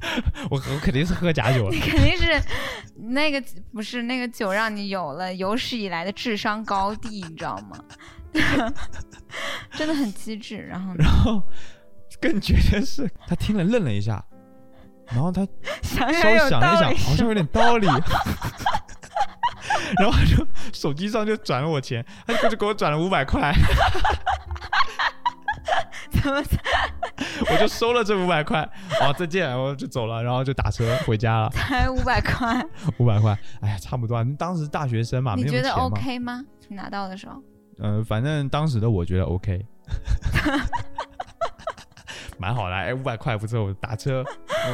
[0.50, 2.42] 我我肯定是喝假酒了你， 肯定是
[2.96, 7.78] 那个不是那个酒让你有了有史以来的智商高地，你知道吗？
[9.72, 10.56] 真的很机智。
[10.56, 11.42] 然后然后
[12.20, 14.24] 更绝的是，他听了愣了一下，
[15.06, 15.46] 然后他
[15.82, 17.86] 想稍微想了一想，好像有点道理。
[19.98, 23.54] 然后他就手机上就转了我钱，他就就给我转了五百块，
[26.10, 26.42] 怎么
[27.50, 28.62] 我就收了这五百块，
[29.00, 32.64] 哦，再见，我就走了，然后就打车回家了，才五百块？
[32.98, 36.44] 五百块，哎呀，差不多啊，当时大学生嘛，没你觉得，OK 吗？
[36.68, 37.42] 你拿到的时候，
[37.78, 39.64] 呃，反正当时的我觉得 OK，
[42.38, 44.24] 蛮好的，哎，五百块不错，我打车，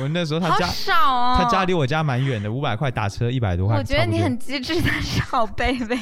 [0.03, 1.37] 我那时候他家少哦。
[1.39, 5.99] 他家离我家蛮远的，五百块打车一百多块，我觉得你很机智，但是好卑微。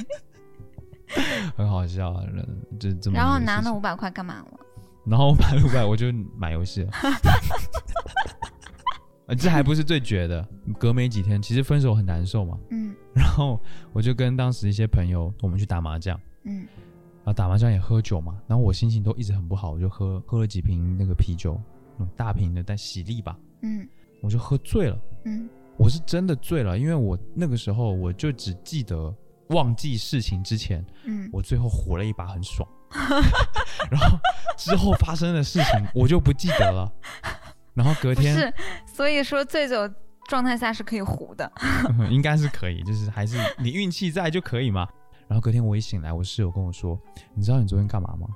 [1.56, 2.14] 很好笑，
[2.80, 4.46] 这这么然后拿那五百块干嘛了？
[5.04, 6.90] 然后买了五百，我就买游戏了。
[9.26, 10.46] 呃这还不是最绝的，
[10.78, 12.58] 隔没几天，其实分手很难受嘛。
[12.70, 13.60] 嗯然后
[13.92, 16.66] 我就跟当时一些朋友，我们去打麻将，嗯
[17.24, 18.40] 啊，打麻将也喝酒嘛。
[18.48, 21.60] 然后我心情都一直很不好，我就喝喝了几瓶那个啤酒，
[21.96, 23.88] 那种大瓶的，但喜力吧，嗯
[24.20, 24.98] 我就喝醉了。
[25.24, 29.14] 嗯我是真的醉了，因为我那个时候我就只记得
[29.48, 32.68] 忘记事情之前，嗯，我最后火了一把，很爽。
[33.90, 34.18] 然后
[34.56, 36.92] 之后发生的事情我就不记得了。
[37.74, 38.54] 然后隔天是，
[38.86, 39.88] 所以说醉酒
[40.28, 41.50] 状态下是可以糊的。
[42.10, 44.86] 应该是可以，就是还是你运气在就可以嘛。
[45.26, 46.98] 然后隔天我一醒来，我室友跟我说
[47.34, 48.28] ：“你知道你昨天干嘛吗？”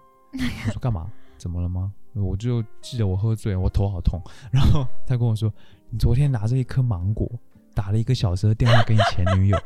[0.66, 1.10] 我说：“干嘛？
[1.36, 4.18] 怎么了吗？”我就记得我喝醉，我头好痛。
[4.50, 5.52] 然后他跟我说
[5.90, 7.30] ：“你昨天拿着一颗芒果
[7.74, 9.58] 打了一个小时的电话给你前女友，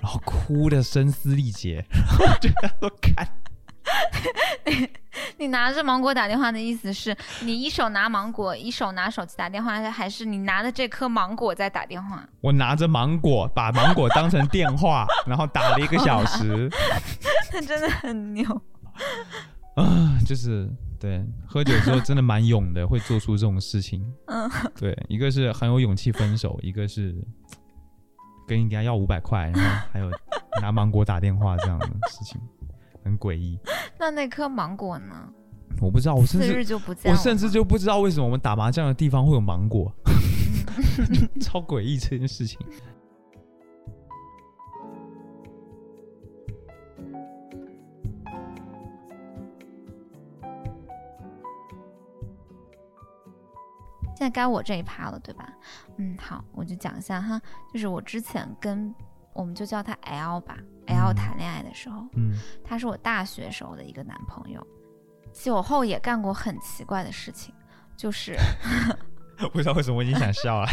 [0.00, 3.26] 然后哭的声嘶力竭。”然后我就跟他说：“看。”
[5.38, 12.22] 你拿着芒果打电话的意思是你一手拿芒果，一手拿手机打电话，还是你拿着这颗芒果在打电话？
[12.40, 16.70] 我拿着芒果，把芒果当成电话， 然后打了一个小时
[17.52, 18.44] 那 真的很牛。
[19.76, 20.68] 啊，就是
[20.98, 24.02] 对喝酒之后真的蛮勇的，会做出这种事情。
[24.26, 27.14] 嗯，对，一个是很有勇气分手，一个是
[28.48, 30.10] 跟人家要五百块，然后还有
[30.62, 32.40] 拿芒果打电话这样的事情，
[33.06, 33.58] 很诡异。
[33.98, 35.32] 那那颗芒果呢？
[35.80, 37.18] 我不知道，我甚至就不见了吗。
[37.18, 39.92] 我甚至就不知道为什么我们打麻将的地方会有芒果，
[41.40, 42.58] 超诡异这件事情。
[54.18, 55.52] 现在该我这一趴了，对吧？
[55.98, 57.38] 嗯，好，我就讲一下哈，
[57.70, 58.94] 就是我之前跟
[59.36, 64.66] 我们就叫他 L 吧，L 嗯谈恋爱的时候，嗯他是我大学时候的一个男朋友。
[65.32, 67.54] 酒后也干过很奇怪的事情，
[67.96, 68.34] 就是
[69.52, 70.66] 不知道为什么我已经想笑了。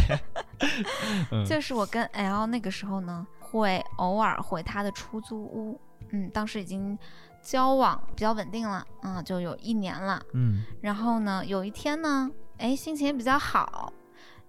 [1.31, 5.79] 嗯就是我跟 L 那个时候呢，会偶尔回他的出租屋，
[6.11, 6.97] 嗯，当时已经
[7.41, 10.23] 交往比较稳定了，嗯，就有一年了。
[10.33, 13.91] 嗯，然后呢，有一天呢，哎，心情也比较好。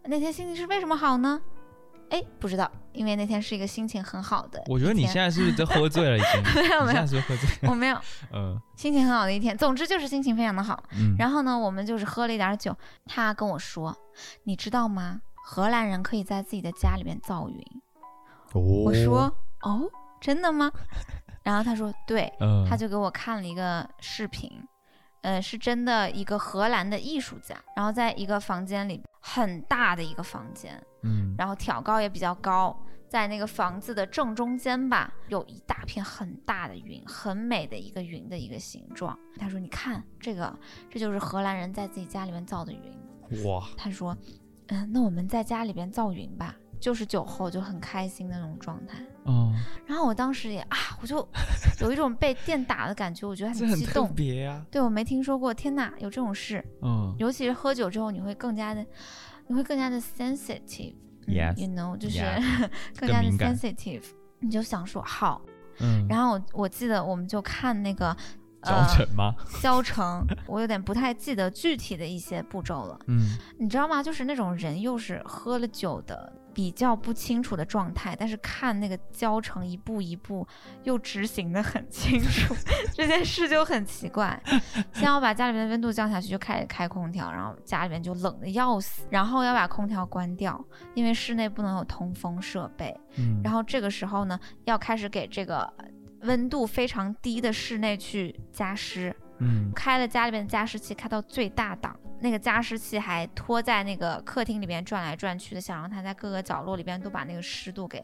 [0.04, 1.40] 那天心情是为什么好呢？
[2.10, 4.62] 哎，不知道，因为那天是一个心情很好的。
[4.66, 6.42] 我觉得你现在是不是都喝醉了已经？
[6.62, 7.70] 没有没有？
[7.70, 7.98] 我没有，
[8.32, 9.56] 嗯心情很好的一天。
[9.56, 10.82] 总之就是心情非常的好。
[10.92, 12.74] 嗯，然后呢，我们就是喝了一点酒。
[13.06, 13.96] 他跟我说
[14.44, 15.20] ：“你知道吗？
[15.46, 17.56] 荷兰人可以在自己的家里面造云。”
[18.52, 19.30] 哦我说
[19.62, 19.82] ：“哦，
[20.20, 20.70] 真的吗？”
[21.42, 24.50] 然后他说：“对。”嗯，他就给我看了一个视频，
[25.24, 39.18] 呃，是真的一个荷兰的艺术家，然后在一个房间里，很大的一个房间，嗯然后挑高也比较高，在那个房子的正中间吧，有一大片很大的云，很美的一个云的一个形状。
[39.38, 40.54] 他说：“你看这个，
[40.90, 43.44] 这就是荷兰人在自己家里面造的云。
[43.46, 44.14] 哇，”他说
[44.68, 49.02] ：“嗯，那我们在家里边造云吧。”就是酒后就很开心的那种状态。
[49.26, 49.54] 嗯，
[49.86, 51.26] 然后我当时也啊，我就
[51.80, 54.12] 有一种被电打的感觉，我觉得很激动。
[54.14, 54.64] 别啊。
[54.70, 56.64] 对我没听说过，天哪，有这种事！
[56.82, 58.84] 嗯尤其是喝酒之后，你会更加的，
[59.46, 60.94] 你会更加的 sensitive。
[61.26, 62.20] Yes, you know，就是
[62.98, 64.02] 更加的 sensitive。
[64.40, 65.40] 你就想说好，
[65.80, 68.14] 嗯，然后我我记得我们就看那个
[68.62, 69.34] 教程吗？
[69.62, 72.98] 教程，我有点不太记得具体的一些步骤了。
[73.06, 74.02] 嗯你知道吗？
[74.02, 80.46] 就是那种人又是喝了酒的，比较不清楚的状态，但是看那个教程一步一步
[80.84, 82.54] 又执行的很清楚，
[82.94, 84.40] 这件事就很奇怪。
[84.92, 90.64] 先要把家里面的温度降下去，就开始开空调，然后家里面就冷的要死，然后要把空调关掉，
[90.94, 92.96] 因为室内不能有通风设备。
[93.18, 95.70] 嗯，然后这个时候呢，要开始给这个
[96.20, 99.14] 温度非常低的室内去加湿。
[99.40, 108.02] 嗯开了家里面的加湿器，开到最大档，那个加湿器还拖在那个客厅里边转来转去的，想让它在各个角落里边都把那个湿度给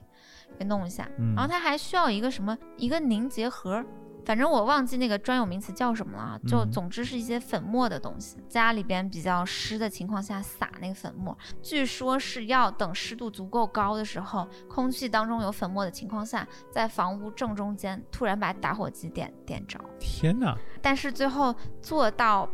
[0.58, 1.08] 给弄一下。
[1.18, 3.82] 嗯，然后它还需要一个什么一个凝结盒，
[4.26, 19.80] 反正我忘记那个专有名词叫什么了啊，就嗯总之是一些粉末的东西，家里边比较湿的情况下撒那个粉末，据说是要等湿度足够高的时候，空气当中有粉末的情况下，在房屋正中间突然把打火机点点着。
[19.98, 22.46] 天哪，但是最后做到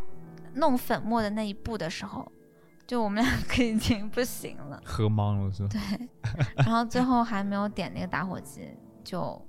[0.57, 2.31] 弄粉末的那一步的时候，
[2.87, 5.69] 就我们两个已经不行了，喝懵了是吧？
[5.71, 6.09] 对，
[6.57, 8.69] 然后最后还没有点那个打火机
[9.05, 9.41] 就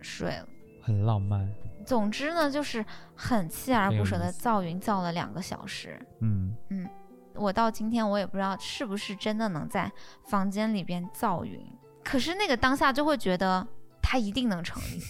[0.00, 0.46] 睡了。
[0.82, 1.48] 很浪漫。
[1.86, 5.98] 总之呢，就是很锲而不舍的造云造了两个小时。
[6.20, 6.88] 嗯嗯
[7.34, 9.90] 我到今天我也不知道是不是真的能在
[10.24, 11.64] 房间里边造云，
[12.04, 13.64] 可是那个当下就会觉得
[14.02, 15.00] 它一定能成立，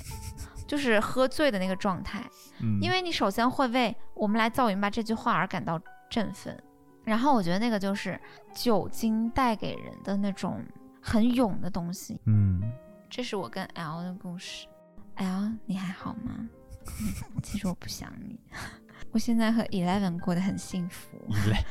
[0.69, 2.23] 就是喝醉的那个状态。
[2.61, 6.57] 嗯，因为你首先会为“我们来造云吧”这句话而感到振奋，
[7.05, 8.21] 然后我觉得那个就是
[8.55, 10.65] 酒精带给人的那种
[11.01, 12.21] 很勇的东西。
[12.27, 12.63] 嗯，
[13.11, 14.69] 这是我跟 L 的故事。
[15.17, 16.49] L，你还好吗？
[17.01, 18.41] 嗯其实我不想你，
[19.13, 21.19] 我现在和 Eleven 过得很幸福。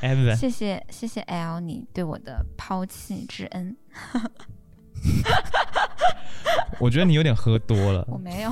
[0.01, 3.75] Eleven，谢谢谢谢 L 你对我的抛弃之恩。
[6.81, 8.17] 我觉得你有点喝多了我。
[8.17, 8.51] 没有，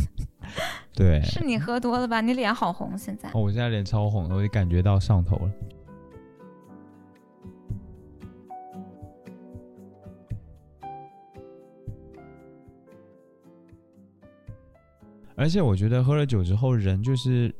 [0.92, 2.20] 对，是你喝多了吧？
[2.20, 3.28] 你脸好红，现在。
[3.30, 5.52] 哦，我现在脸超红的，我就感觉到上头了。
[15.38, 17.54] 而且我觉得喝了酒之后，人就是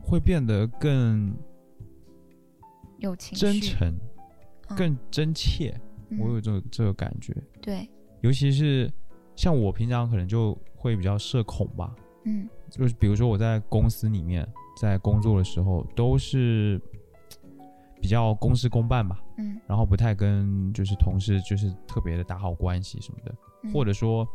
[0.00, 1.36] 会变得更
[2.98, 3.88] 有情绪，真诚、
[4.68, 5.74] 嗯更真切。
[6.08, 7.88] 嗯我有这个这个感觉，对，
[8.24, 8.90] 尤其是
[9.36, 14.48] 像我平常可能就会比较社恐吧，嗯就是比如说我在公司里面
[14.80, 16.80] 在工作的时候，都是
[18.00, 23.34] 比较公事公办吧，嗯，然后不太跟就是同事就是特别的打好关系什么的，
[23.64, 24.26] 嗯或者说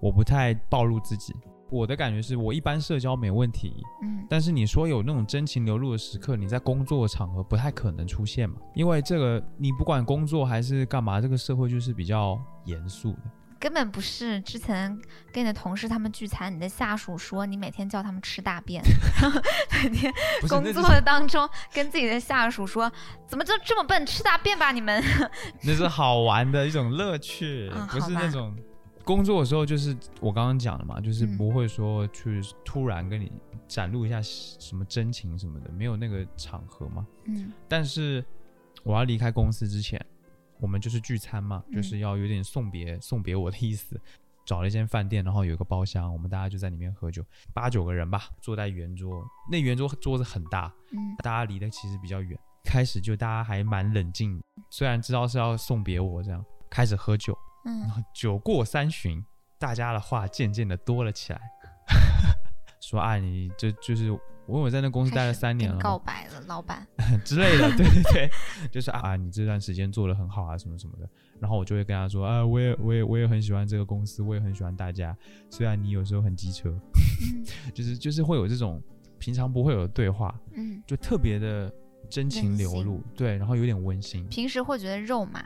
[0.00, 1.34] 我不太暴露自己。
[1.70, 13.18] 我的感觉是我一般社交没问题，嗯但是你说有那种真情流露的时刻，你在工作场合不太可能出现嘛，因为这个你不管工作还是干嘛，这个社会就是比较严肃的。
[13.58, 14.96] 根本不是之前
[15.32, 18.82] 跟你的同事他们聚餐，你的下属说你每天叫他们吃大便，
[19.20, 19.40] 然后
[19.82, 20.12] 每天
[20.46, 22.92] 工作当中跟自己的下属说
[23.26, 25.02] 怎么就这么笨，吃大便吧你们。
[25.62, 28.54] 那是好玩的一种乐趣，不是那种
[29.06, 33.30] 工作的时候，就是我刚刚讲了嘛，就是嗯不会说去突然跟你
[33.68, 37.06] 展露一下什么真情什么的，没有那个场合嘛。
[37.26, 38.22] 嗯但是
[38.82, 40.04] 我要离开公司之前，
[40.58, 43.98] 我们就是聚餐嘛，嗯就是要有点送别送别我的意思。
[44.44, 49.24] 找了一间饭店，然后有一个包厢，我们大家就在里面喝酒，八九个人吧，坐在圆桌。
[49.50, 52.38] 那圆桌桌子很大，嗯大家离得其实比较远。
[52.64, 54.40] 开始就大家还蛮冷静，
[54.70, 59.24] 虽然知道是要送别我这样，开始喝酒，然嗯后酒过三巡，
[59.58, 61.40] 大家的话渐渐的多了起来。
[62.80, 64.10] 说啊，你这就是
[64.46, 66.86] 我我在那公司待了三年了告白了，老板。
[67.24, 68.30] 之类的，对 对对，
[68.70, 71.08] 就是啊，你这段时间做的很好啊，什么什么的。
[71.40, 75.16] 然后我就会跟他说啊，我也我也我也很喜欢这个公司，我也很喜欢大家。
[75.50, 78.80] 虽然你有时候很机车，嗯就是就是会有这种
[79.18, 81.72] 平常不会有的对话，嗯，就特别的
[82.08, 85.42] 真情流露，对，然后有点温馨，平时会觉得肉麻，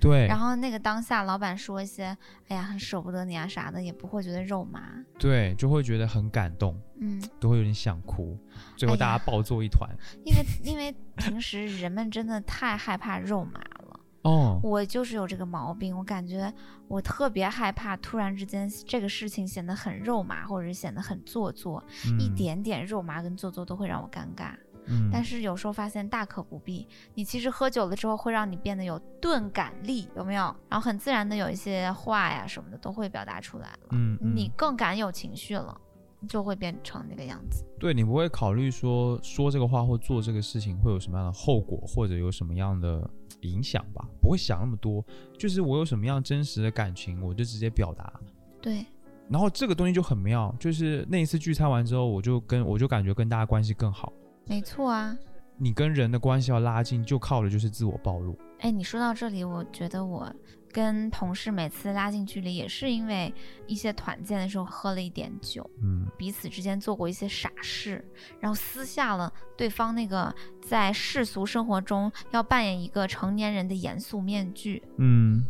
[0.00, 2.16] 对然后那个当下老板说一些，
[2.48, 4.92] 哎呀，很舍不得你啊啥的，也不会觉得肉麻。
[5.18, 8.38] 对，就会觉得很感动，嗯，都会有点想哭，
[8.76, 9.88] 最后大家抱作一团。
[10.24, 14.00] 因为因为平时人们真的太害怕肉麻了。
[14.26, 16.52] 哦，我就是有这个毛病，我感觉
[16.88, 21.80] 我特别害怕突然之间这个事情显得很肉麻，或者是显得很做作，
[22.18, 24.52] 一嗯，点点肉麻跟做作都会让我尴尬。
[24.86, 30.42] 嗯，但是有时候发现大可不必，你其实喝酒了之后会让你变得有钝感力，有没有？
[30.68, 35.80] 然后很自然的有一些话呀什么的都会表达出来了，嗯，嗯你更敢有情绪了，
[36.28, 37.64] 就会变成那个样子。
[37.78, 43.08] 对你不会考虑说说这个话或做这个事情会有什么样的后果，或者有什么样的
[43.42, 44.02] 影响吧？
[44.20, 45.04] 不会想那么多，
[45.38, 48.12] 就是我有什么样真实的感情，我就直接表达。
[48.62, 48.86] 对，
[49.28, 54.12] 然后这个东西就很妙，就是那一次聚餐完之后，我就跟我就感觉跟大家关系更好。
[54.46, 55.16] 没错啊。
[55.58, 58.38] 你跟人的关系要拉近，就靠的就是自我暴露。
[58.60, 60.30] 哎，你说到这里，我觉得我
[60.70, 63.32] 跟同事每次拉近距离，也是因为
[63.66, 68.04] 一些团建的时候喝了一点酒，嗯彼此之间做过一些傻事，
[68.38, 74.82] 然后撕下了对方那个在世俗生活中要扮演一个成年人的严肃面具。
[74.98, 75.42] 嗯，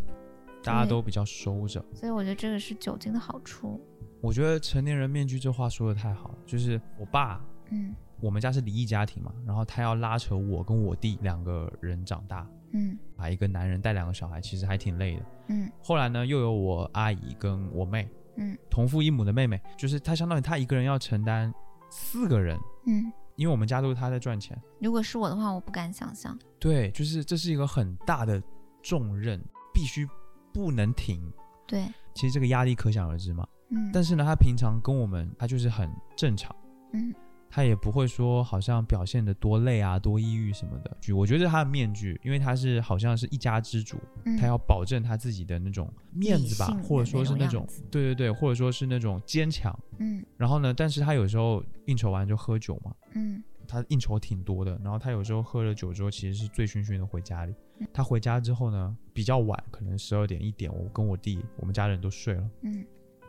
[0.62, 1.84] 大家都比较收着。
[1.92, 3.80] 所以我觉得这个是酒精的好处。
[4.20, 15.26] 我觉得成年人面具这话说的太好了，就是我爸嗯我们家是离异家庭嘛，然后他要拉扯我跟我弟两个人长大，嗯把一个男人带两个小孩，其实还挺累的。
[15.48, 21.52] 嗯后来呢，又有我阿姨跟我妹，嗯同父异母的妹妹，就是他相当于他一个人要承担
[21.90, 24.60] 四个人，嗯，因为我们家都是他在赚钱。
[24.80, 26.36] 如果是我的话，我不敢想象。
[26.58, 28.42] 对，就是这是一个很大的
[28.82, 29.40] 重任，
[29.72, 30.08] 必须
[30.52, 31.32] 不能停。
[31.66, 33.46] 对，其实这个压力可想而知嘛。
[33.70, 36.54] 嗯，但是呢，他平常跟我们，他就是很正常。
[36.92, 37.14] 嗯
[37.56, 40.94] 他也不会说好像表现的多累啊、多抑郁什么的。
[41.00, 49.74] 就我觉得他的面具，因为他是好像是一家之主，嗯，他要保证他自己的那种面子吧或者说是那种对对对，或者说是那种坚强。
[49.96, 54.78] 嗯然后呢，但是他有时候应酬完就喝酒嘛，嗯他应酬挺多的。
[54.84, 57.88] 然后他有时候喝了酒之后，其实是醉醺醺的回家里嗯。
[57.90, 62.84] 他回家之后呢，比较晚，可能十二点一点，我跟我弟，我们家人都睡了，嗯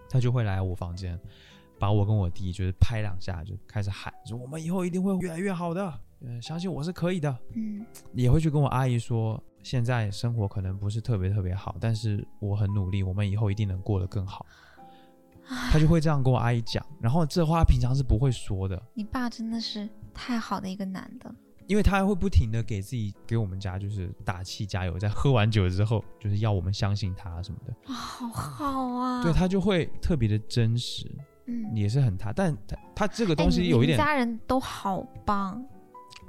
[0.10, 1.18] 他就会来我房间，
[1.80, 7.38] 把我跟我弟就是拍两下，就开始喊说我们以后一定会越来越好的，嗯，相信我是可以的。
[7.54, 14.46] 嗯也会去跟我阿姨说，现在生活可能不是特别特别好，但是我很努力，我们以后一定能过得更好。
[15.72, 21.34] 他就会这样跟我阿姨讲，然后这话平常是不会说的，你爸真的是太好的一个男的。
[21.68, 29.22] 因为他会不停的给自己给我们家就是打气加油，在喝完酒之后，就是要我们相信他什么的，啊，好好啊！
[29.22, 31.06] 对他就会特别的真实，
[31.48, 35.66] 嗯，也是很他，但他他这个哎东西有一点、家人都好棒。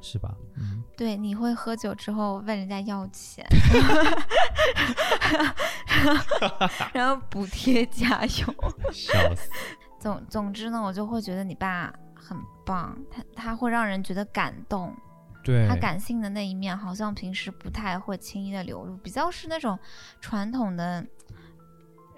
[0.00, 0.32] 是吧？
[0.56, 3.44] 嗯，对，你会喝酒之后问人家要钱，
[6.94, 8.54] 然后补贴家用。
[8.92, 9.50] 笑死，
[9.98, 14.94] 总总之呢，我就会觉得你爸很棒，他他会让人觉得感动。
[15.42, 19.76] 对，他感性的那一面好像平时不太会轻易的流露，比较是那种
[20.20, 21.04] 传统的，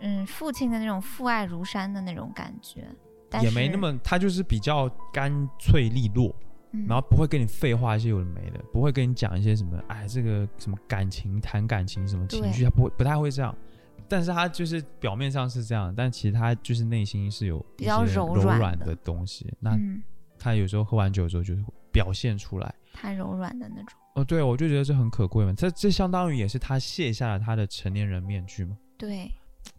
[0.01, 2.87] 嗯，父亲的那种父爱如山的那种感觉。
[3.29, 6.35] 但是也没那么，他就是比较干脆利落，
[6.73, 13.57] 嗯然后不会跟你废话一些有的没的，不会跟你讲一些什么，哎，这个什么感情谈感情什么情绪，他不会不太会这样。
[14.09, 19.53] 但是他就是表面上是这样，但其实他就是内心是有比较柔软的柔软的东西。
[19.61, 20.03] 那嗯，
[20.37, 22.75] 他有时候喝完酒之后就是会表现出来。
[22.93, 23.95] 他柔软的那种。
[24.17, 25.53] 哦，对，我就觉得这很可贵嘛。
[25.53, 28.77] 这这相当于也是他卸下了他的成年人面具嘛。
[28.99, 29.31] 对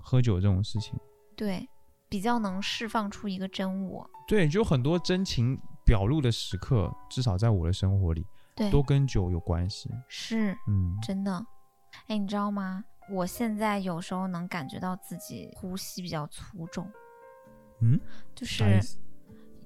[0.03, 0.99] 喝酒这种事情，
[1.35, 1.67] 对，
[2.09, 4.09] 比较能释放出一个真我。
[4.27, 8.25] 对，就很多真情表露的时刻，至少在我的生活里，
[8.55, 9.89] 对，都跟酒有关系。
[10.07, 11.45] 是嗯，真的。
[12.07, 12.83] 哎，你知道吗？
[13.09, 16.89] 我现在有时候能感觉到自己呼吸比较粗重，
[17.81, 17.99] 嗯，
[18.33, 18.63] 就是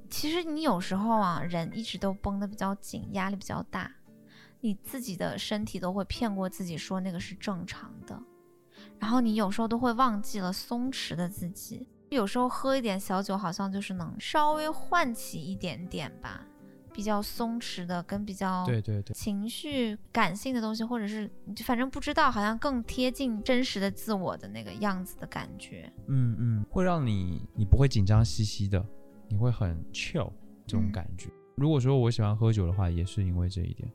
[0.10, 3.92] 其实你有时候啊，人一直都绷得比较紧，压力比较大，
[4.62, 8.20] 你自己的身体都会骗过自己说那个是正常的，
[9.00, 11.88] 然后你有时候都会忘记了松弛的自己。
[12.10, 16.46] 有时候喝一点小酒，好像就是能稍微唤起一点点吧，
[16.94, 21.30] 比较松弛的跟比较对对对，情绪感性的东西，或者是
[21.66, 25.92] 反正不知道，好像更贴近真实的自我的那个样子的感觉。
[26.08, 28.86] 嗯嗯，会让你你不会紧张兮兮的，
[29.28, 30.32] 你会很 chill
[30.66, 31.30] 这种嗯感觉。
[31.56, 33.92] 如果说我喜欢喝酒的话，也是因为这一点，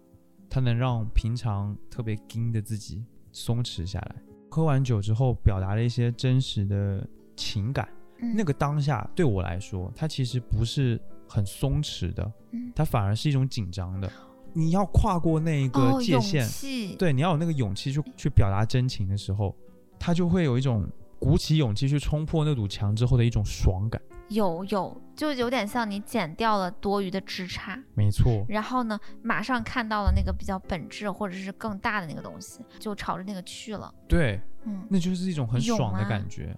[0.51, 4.17] 它能让平常特别硬的自己松弛下来。
[4.51, 7.89] 喝完酒之后，表达了一些真实的情感，
[8.21, 14.11] 嗯那个当下对我来说，它其实不是很松弛的，嗯它反而是一种紧张的。
[14.53, 19.55] 你要跨过那一个界限，气，对，你要有那个勇气去去表达真情的时候，
[19.99, 20.85] 它就会有一种
[21.21, 24.03] 鼓起勇气去冲破那堵墙之后的一种爽感。
[24.31, 33.93] 有有，就有点像你剪掉了多余的枝杈，没错，然后呢，马上看到了那个比较本质或者是更大的那个东西，就朝着那个去了。
[34.09, 36.57] 对，嗯，那就是一种很爽的啊感觉。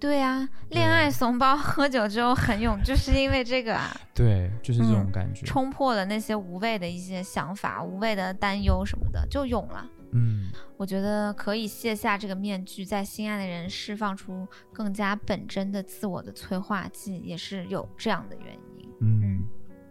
[0.00, 5.44] 对呀、恋爱怂包，喝酒之后很勇，就是因为这个啊， 对，就是这种嗯感觉。
[5.44, 9.84] 冲破了那些无谓的一些想法、无谓的担忧什么的，就勇了。
[10.12, 18.88] 嗯，我觉得可以卸下这个面具，在心爱的人释放出更加本真的自我的催化剂，也是有这样的原因。
[19.00, 19.44] 嗯。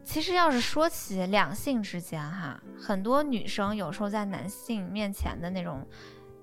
[0.04, 5.86] 其实要是说起两性之间哈，很多女生有时候在男性面前的那种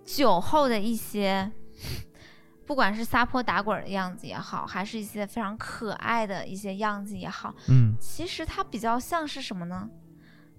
[0.05, 1.51] 酒后的一些，
[2.67, 7.97] 不管是撒泼打滚的样子也好，还是一些非常可爱的一些样子也好，嗯。
[7.99, 9.89] 其实它比较像是什么呢？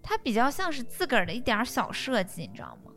[0.08, 2.91] 它比较像是自个儿的一点儿小设计，你知道吗？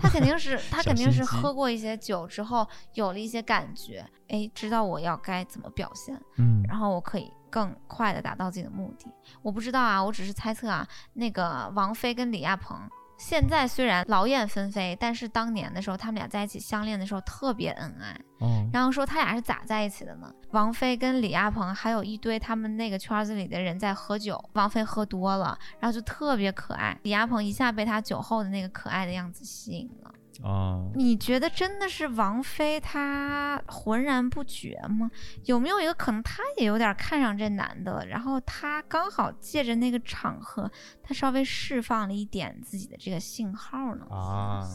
[0.00, 9.06] 他肯定是他肯定是喝过一些酒之后，有了一些感觉，哎，知道我要该怎么表现，嗯然后我可以更快的达到自己的目的。
[9.42, 10.86] 我不知道啊，我只是猜测啊。
[11.14, 12.78] 那个王菲跟李亚鹏，
[13.20, 18.18] 现在虽然劳燕分飞，但是当年的时候，他们俩在一起相恋的时候特别恩爱。
[18.38, 20.32] 哦然后说他俩是咋在一起的呢？
[20.52, 30.10] 王菲跟李亚鹏还有一堆他们那个圈子里的人在喝酒，王菲喝多了，然后就特别可爱，李亚鹏一下被他酒后的那个可爱的样子吸引了。
[30.42, 35.10] 哦，你觉得真的是王菲她浑然不觉吗？
[35.44, 40.70] 有没有一个可能，她也有点看上这男的了，然后她刚好借着那个场合，
[41.02, 44.06] 她稍微释放了一点自己的这个信号呢？
[44.10, 44.66] 啊，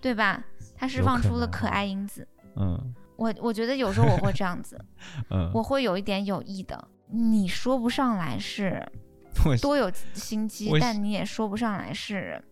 [0.00, 0.42] 对吧？
[0.76, 2.26] 她释放出了可爱因子。
[2.56, 4.82] 嗯我我觉得有时候我会这样子，
[5.28, 8.82] 嗯，我会有一点有意的，你说不上来是
[9.60, 12.42] 多有心机，但你也说不上来是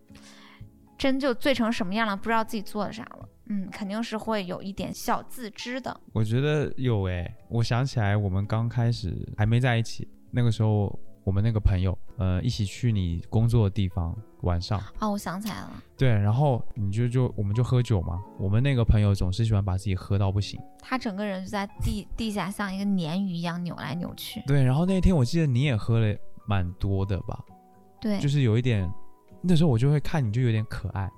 [0.99, 3.28] 真就醉成什么样了，不知道自己做了啥了。
[3.51, 5.99] 嗯，肯定是会有一点小自知的。
[6.12, 10.94] 我觉得有诶，我想起来我们刚开始还没在一起，那个时候
[11.24, 24.42] 我们那个朋友，呃，一起去你工作的地方晚上，哦，我想起来了，对，然后你就就我们就喝酒嘛，我们那个朋友总是喜欢把自己喝到不行，他整个人就在地地下像一个鲶鱼一样扭来扭去。
[24.46, 26.14] 对，然后那天我记得你也喝了
[26.46, 27.42] 蛮多的吧，
[27.99, 28.90] 对，就是有一点，
[29.41, 31.11] 那时候我就会看你就有点可爱，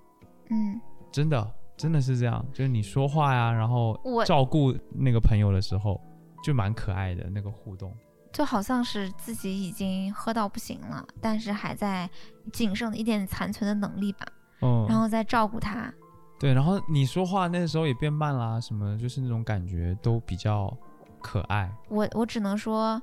[0.50, 6.00] 嗯，真的真的是这样，就是你说话呀，然后我照顾那个朋友的时候，
[6.44, 7.92] 就蛮可爱的那个互动。
[8.32, 12.08] 就好像是自己已经喝到不行了，但是还在
[12.52, 14.26] 仅剩的一点残存的能力吧，
[14.62, 15.92] 嗯，然后再照顾他。
[16.38, 20.72] 对，然后你说话那时候也变慢啦，什么就是那种感觉都比较
[21.20, 21.70] 可爱。
[21.88, 23.02] 我我只能说，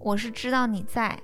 [0.00, 1.18] 我是知道你在，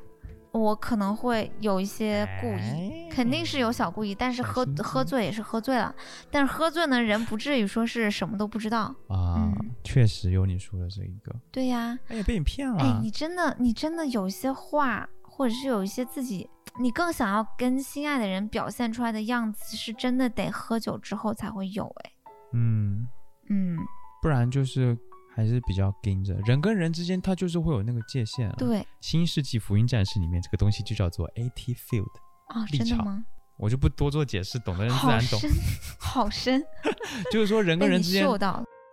[0.54, 5.92] 我可能会有一些故意，肯定是有小故意，但是喝喝醉也是喝醉了，
[6.30, 8.94] 但是喝醉呢，人不至于说是什么都不知道。
[9.08, 9.52] 啊，嗯
[9.82, 12.78] 确实有你说的这一个，对呀，哎呀，被你骗了。
[12.80, 16.48] 哎，你真的你真的有一些话，或者是有一些自己。
[16.80, 22.12] 你更想要跟心爱的人表现出来的样子，是真的得喝酒之后才会有哎，
[22.52, 23.06] 嗯，
[23.48, 23.78] 嗯，
[24.22, 24.96] 不然就是
[25.34, 32.06] 还是比较盯着人跟人之间，它就是会有那个界限、啊。，对新世纪福音战士里面这个东西就叫做 AT field，
[32.48, 33.24] 啊，立场真的吗？
[33.56, 35.38] 我就不多做解释，懂的人自然懂。
[35.38, 35.50] 深，
[35.98, 36.62] 好深，
[37.30, 38.26] 就是说人跟人之间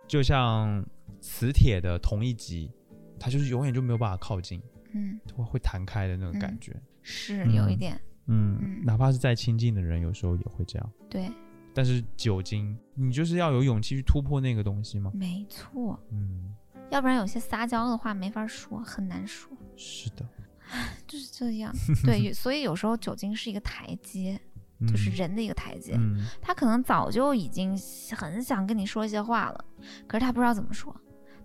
[0.08, 0.84] 就像
[1.20, 2.70] 磁铁的同一极，
[3.18, 4.60] 它就是永远就没有办法靠近，
[4.94, 6.82] 嗯，会会弹开的那种感嗯觉。
[7.02, 10.92] 是有一嗯点，嗯，嗯哪怕是再亲近的人，有时候也会这样。
[11.10, 11.28] 对，
[11.74, 15.10] 但是酒精，你就是要有勇气去突破那个东西吗。
[15.14, 16.54] 没错，嗯，
[16.90, 20.24] 要不然有些撒娇的话没法说，很难说，是的，
[21.06, 21.72] 就是这样。
[22.04, 24.40] 对，所以有时候酒精是一个台阶，
[24.86, 25.94] 就是嗯人的一个台阶。
[25.96, 27.78] 嗯他可能早就已经
[28.16, 29.64] 很想跟你说一些话了，
[30.06, 30.94] 可是他不知道怎么说，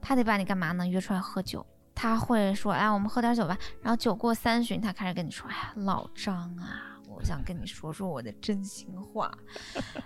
[0.01, 0.87] 他得把你干嘛呢？
[0.87, 1.65] 约出来喝酒。
[1.99, 9.35] 他会说：“哎，我们喝点酒吧。”然后酒过三巡，他开始跟你说：“哎呀，老张啊，我想跟你说说我的真心话。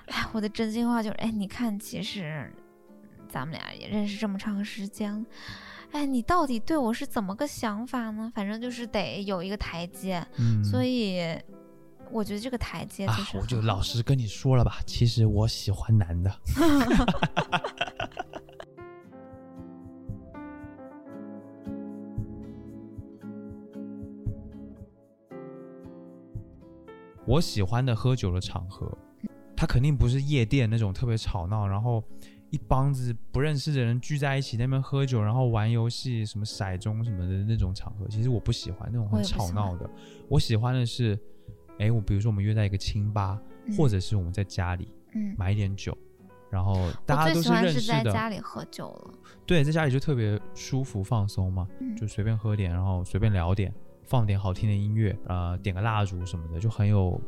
[0.05, 2.49] 哎，我的真心话就是，哎，你看，其实
[3.27, 5.25] 咱们俩也认识这么长时间，
[5.91, 8.31] 哎，你到底对我是怎么个想法呢？
[8.33, 11.37] 反正就是得有一个台阶，嗯，所以
[12.09, 16.31] 我觉得这个台阶啊就，是、我就老实跟你说了吧，其实我喜欢男的。
[27.25, 28.91] 我喜欢的喝酒的场合，
[29.55, 32.03] 它肯定不是夜店那种特别吵闹，然后
[32.49, 38.07] 一帮子不认识的人聚在一起那边喝酒，然后玩游戏，什么骰盅什么的那种场合。
[38.09, 39.89] 其实我不喜欢那种很吵闹的，
[40.27, 41.17] 我喜欢的是，
[41.79, 43.77] 哎，我比如说我们约在一个清吧，嗯。
[43.77, 45.95] 或者是我们在家里嗯，买一点酒，
[46.49, 49.13] 然后大家都最喜欢是认识的，在家里喝酒了。
[49.45, 51.95] 对，在家里就特别舒服放松嘛，嗯。
[51.95, 53.71] 就随便喝点，然后随便聊点，
[54.03, 57.19] 放点好听的音乐，呃，点个蜡烛什么的，就很有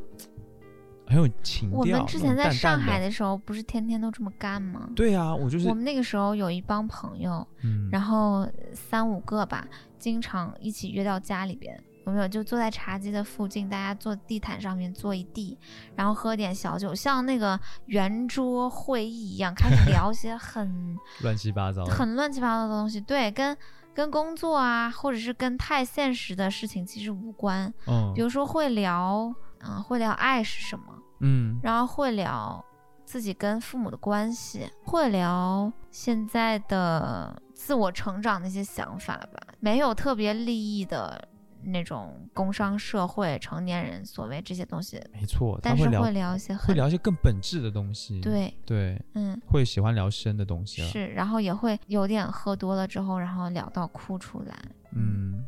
[1.06, 1.80] 很有情调。
[1.80, 4.90] 我们之前在上海的，时候，不是天天都这么干吗？
[4.96, 9.68] 对啊，我就是我们那个时候有一帮朋友，嗯，然后三五个吧，
[9.98, 11.82] 经常一起约到家里边。
[12.06, 15.58] 有没有就坐在茶几的附近，大家坐地毯上面坐一地，
[15.96, 23.00] 然后喝点小酒，像那个圆桌会议一样，开始聊一些很 乱七八糟，很乱七八糟的东西。
[23.00, 23.58] 对，跟
[23.94, 27.72] 跟工作啊，或者是跟太现实的事情其实无关。
[27.88, 30.86] 嗯比如说会聊，嗯、会聊爱是什么，
[31.22, 32.64] 嗯然后会聊
[33.06, 41.30] 自己跟父母的关系，会聊现在的自我成长的一些想法吧，没有特别利益的
[41.66, 49.39] 那种工商社会成年人所谓这些东西，没错，但是会聊一些会很聊一些更本质的东西，对，对，嗯。
[49.45, 54.55] 会喜欢聊深的东西了，是，然后也会有点喝多了之后，然后聊到哭出来。
[54.95, 55.45] 嗯，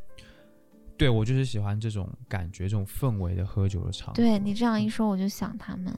[0.98, 4.14] 对我就是喜欢这种感觉、这种氛围的喝酒的场合。
[4.14, 5.98] 对你这样一说，我就想他们。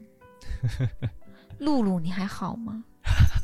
[1.59, 2.83] 露露，你还好吗？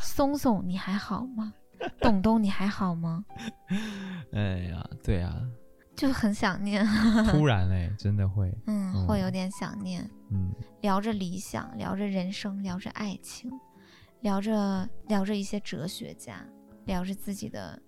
[0.02, 1.54] 松松，你还好吗？
[2.00, 3.26] 董 东，你还好吗？
[4.32, 5.36] 哎呀，对啊，
[5.96, 6.86] 就很想念，
[7.32, 10.10] 突然哎、真的会，嗯，会有点想念。
[10.32, 13.50] 嗯聊着理想，聊着人生，聊着爱情，
[14.22, 16.46] 聊着聊着一些哲学家，
[16.86, 17.80] 聊着自己的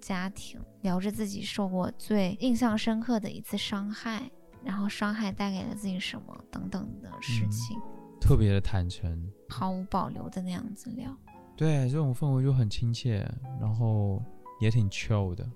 [0.00, 4.28] 家庭，聊着自己受过最印象深刻的一次伤害，
[4.64, 7.78] 然后伤害带给了自己什么等等的事嗯情，
[8.20, 9.30] 特别的坦诚。
[9.48, 11.14] 毫无保留的那样子聊。
[11.56, 13.28] 对，这种氛围就很亲切，
[13.60, 14.20] 然后
[14.60, 15.46] 也挺 chill 的。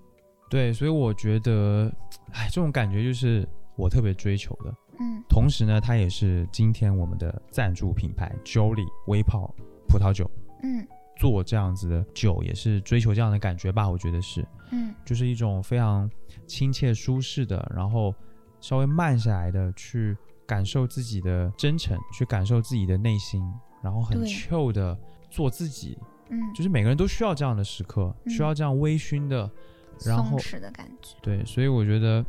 [0.49, 1.93] 对，所以我觉得，
[2.33, 4.75] 哎，这种感觉就是我特别追求的。
[5.01, 9.53] 嗯同时呢，它也是今天我们的赞助品牌 Jolly 微泡
[9.89, 10.31] 葡萄酒
[10.63, 10.87] 嗯
[11.17, 13.89] 做这样子的酒，也是追求这样的感觉吧。
[13.89, 16.09] 我觉得是，嗯就是一种非常
[16.47, 18.15] 亲切舒适的，然后
[18.61, 20.17] 稍微慢下来的去
[20.47, 23.43] 感受自己的真诚，去感受自己的内心，
[23.83, 24.97] 然后很 chill 的
[25.29, 25.99] 做自己。
[26.29, 29.51] 嗯，就是每个人都需要这样的时刻，嗯需要这样微醺的，
[30.05, 31.17] 然后松弛的感觉。
[31.23, 32.25] 对，所以我觉得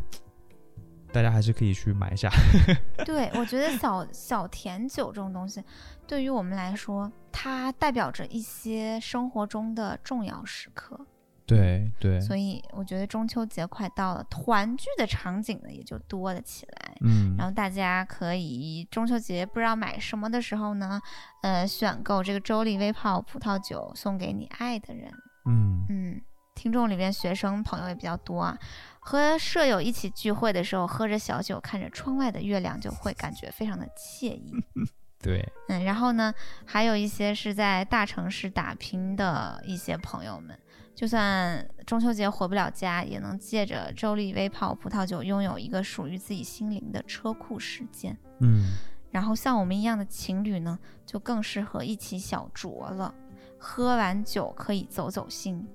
[1.11, 2.29] 大家还是可以去买一下。
[3.05, 5.63] 对，我觉得小小甜酒这种东西，
[6.07, 10.99] 对于我们来说，它代表着一些生活中的重要时刻。
[11.47, 16.97] 对对，所以我觉得中秋节快到了，团聚的场景呢也就多了起来。
[17.01, 20.99] 嗯然后大家可以中秋节不知道买什么的时候呢，
[21.43, 25.11] 呃，选购这个周丽微泡葡萄酒送给你爱的人。
[25.45, 26.21] 嗯嗯，
[26.55, 28.57] 听众里边学生朋友也比较多啊，
[28.99, 34.51] 和舍友一起聚会的时候，喝着小酒，看着窗外的月亮，就会感觉非常的惬意。
[35.21, 36.33] 对，嗯，然后呢，
[36.65, 40.57] 还有一些是在大城市打拼的一些朋友们，
[40.95, 48.17] 就算中秋节回不了家，也能借着周丽微泡葡萄酒，拥有一个属于自己心灵的车库时间。
[48.39, 48.73] 嗯
[49.11, 53.13] 然后像我们一样的情侣呢，就更适合一起小酌了。
[53.57, 55.65] 喝完酒可以走走心，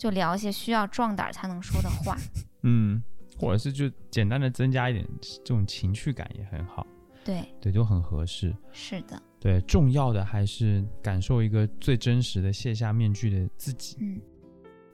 [0.00, 2.16] 就聊一些需要壮胆才能说的话。
[2.62, 3.02] 嗯，
[3.38, 6.86] 或者是就简单的增加一点这种情趣感也很好，
[7.22, 8.56] 对，对，就很合适。
[8.72, 13.98] 是的，对，重要的还是感受一个最真实的卸下面具的自己。
[14.00, 14.18] 嗯，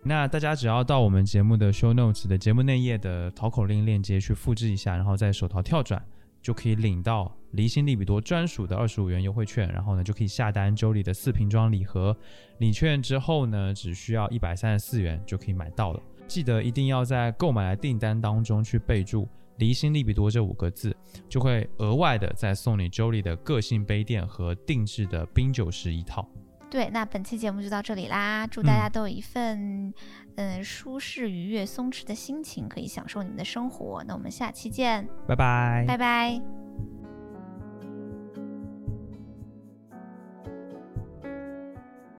[0.02, 6.04] 那大家只要到我们节目的 show notes 的节目内页的淘口令链接去复制一下，然后在手淘跳转，
[6.46, 12.16] 就可以领到离心利比多专属的二十五元优惠券，然后呢就可以下单 Jolly 的四瓶装礼盒，
[12.58, 16.00] 领券之后呢只需要一百三十四元就可以买到了。
[16.28, 19.28] 记得一定要在购买的订单当中去备注
[19.58, 20.96] “离心利比多”这五个字，
[21.28, 26.28] 就会额外的再送你 Jolly 的个性杯垫和定制的冰酒石一套。
[26.70, 29.92] 对，那本期节目就到这里啦，祝大嗯家都有一份
[30.36, 34.02] 嗯舒适、愉悦、松弛的心情，可以享受你们的生活。
[34.06, 35.84] 那我们下期见，拜拜。
[35.86, 36.40] 拜拜。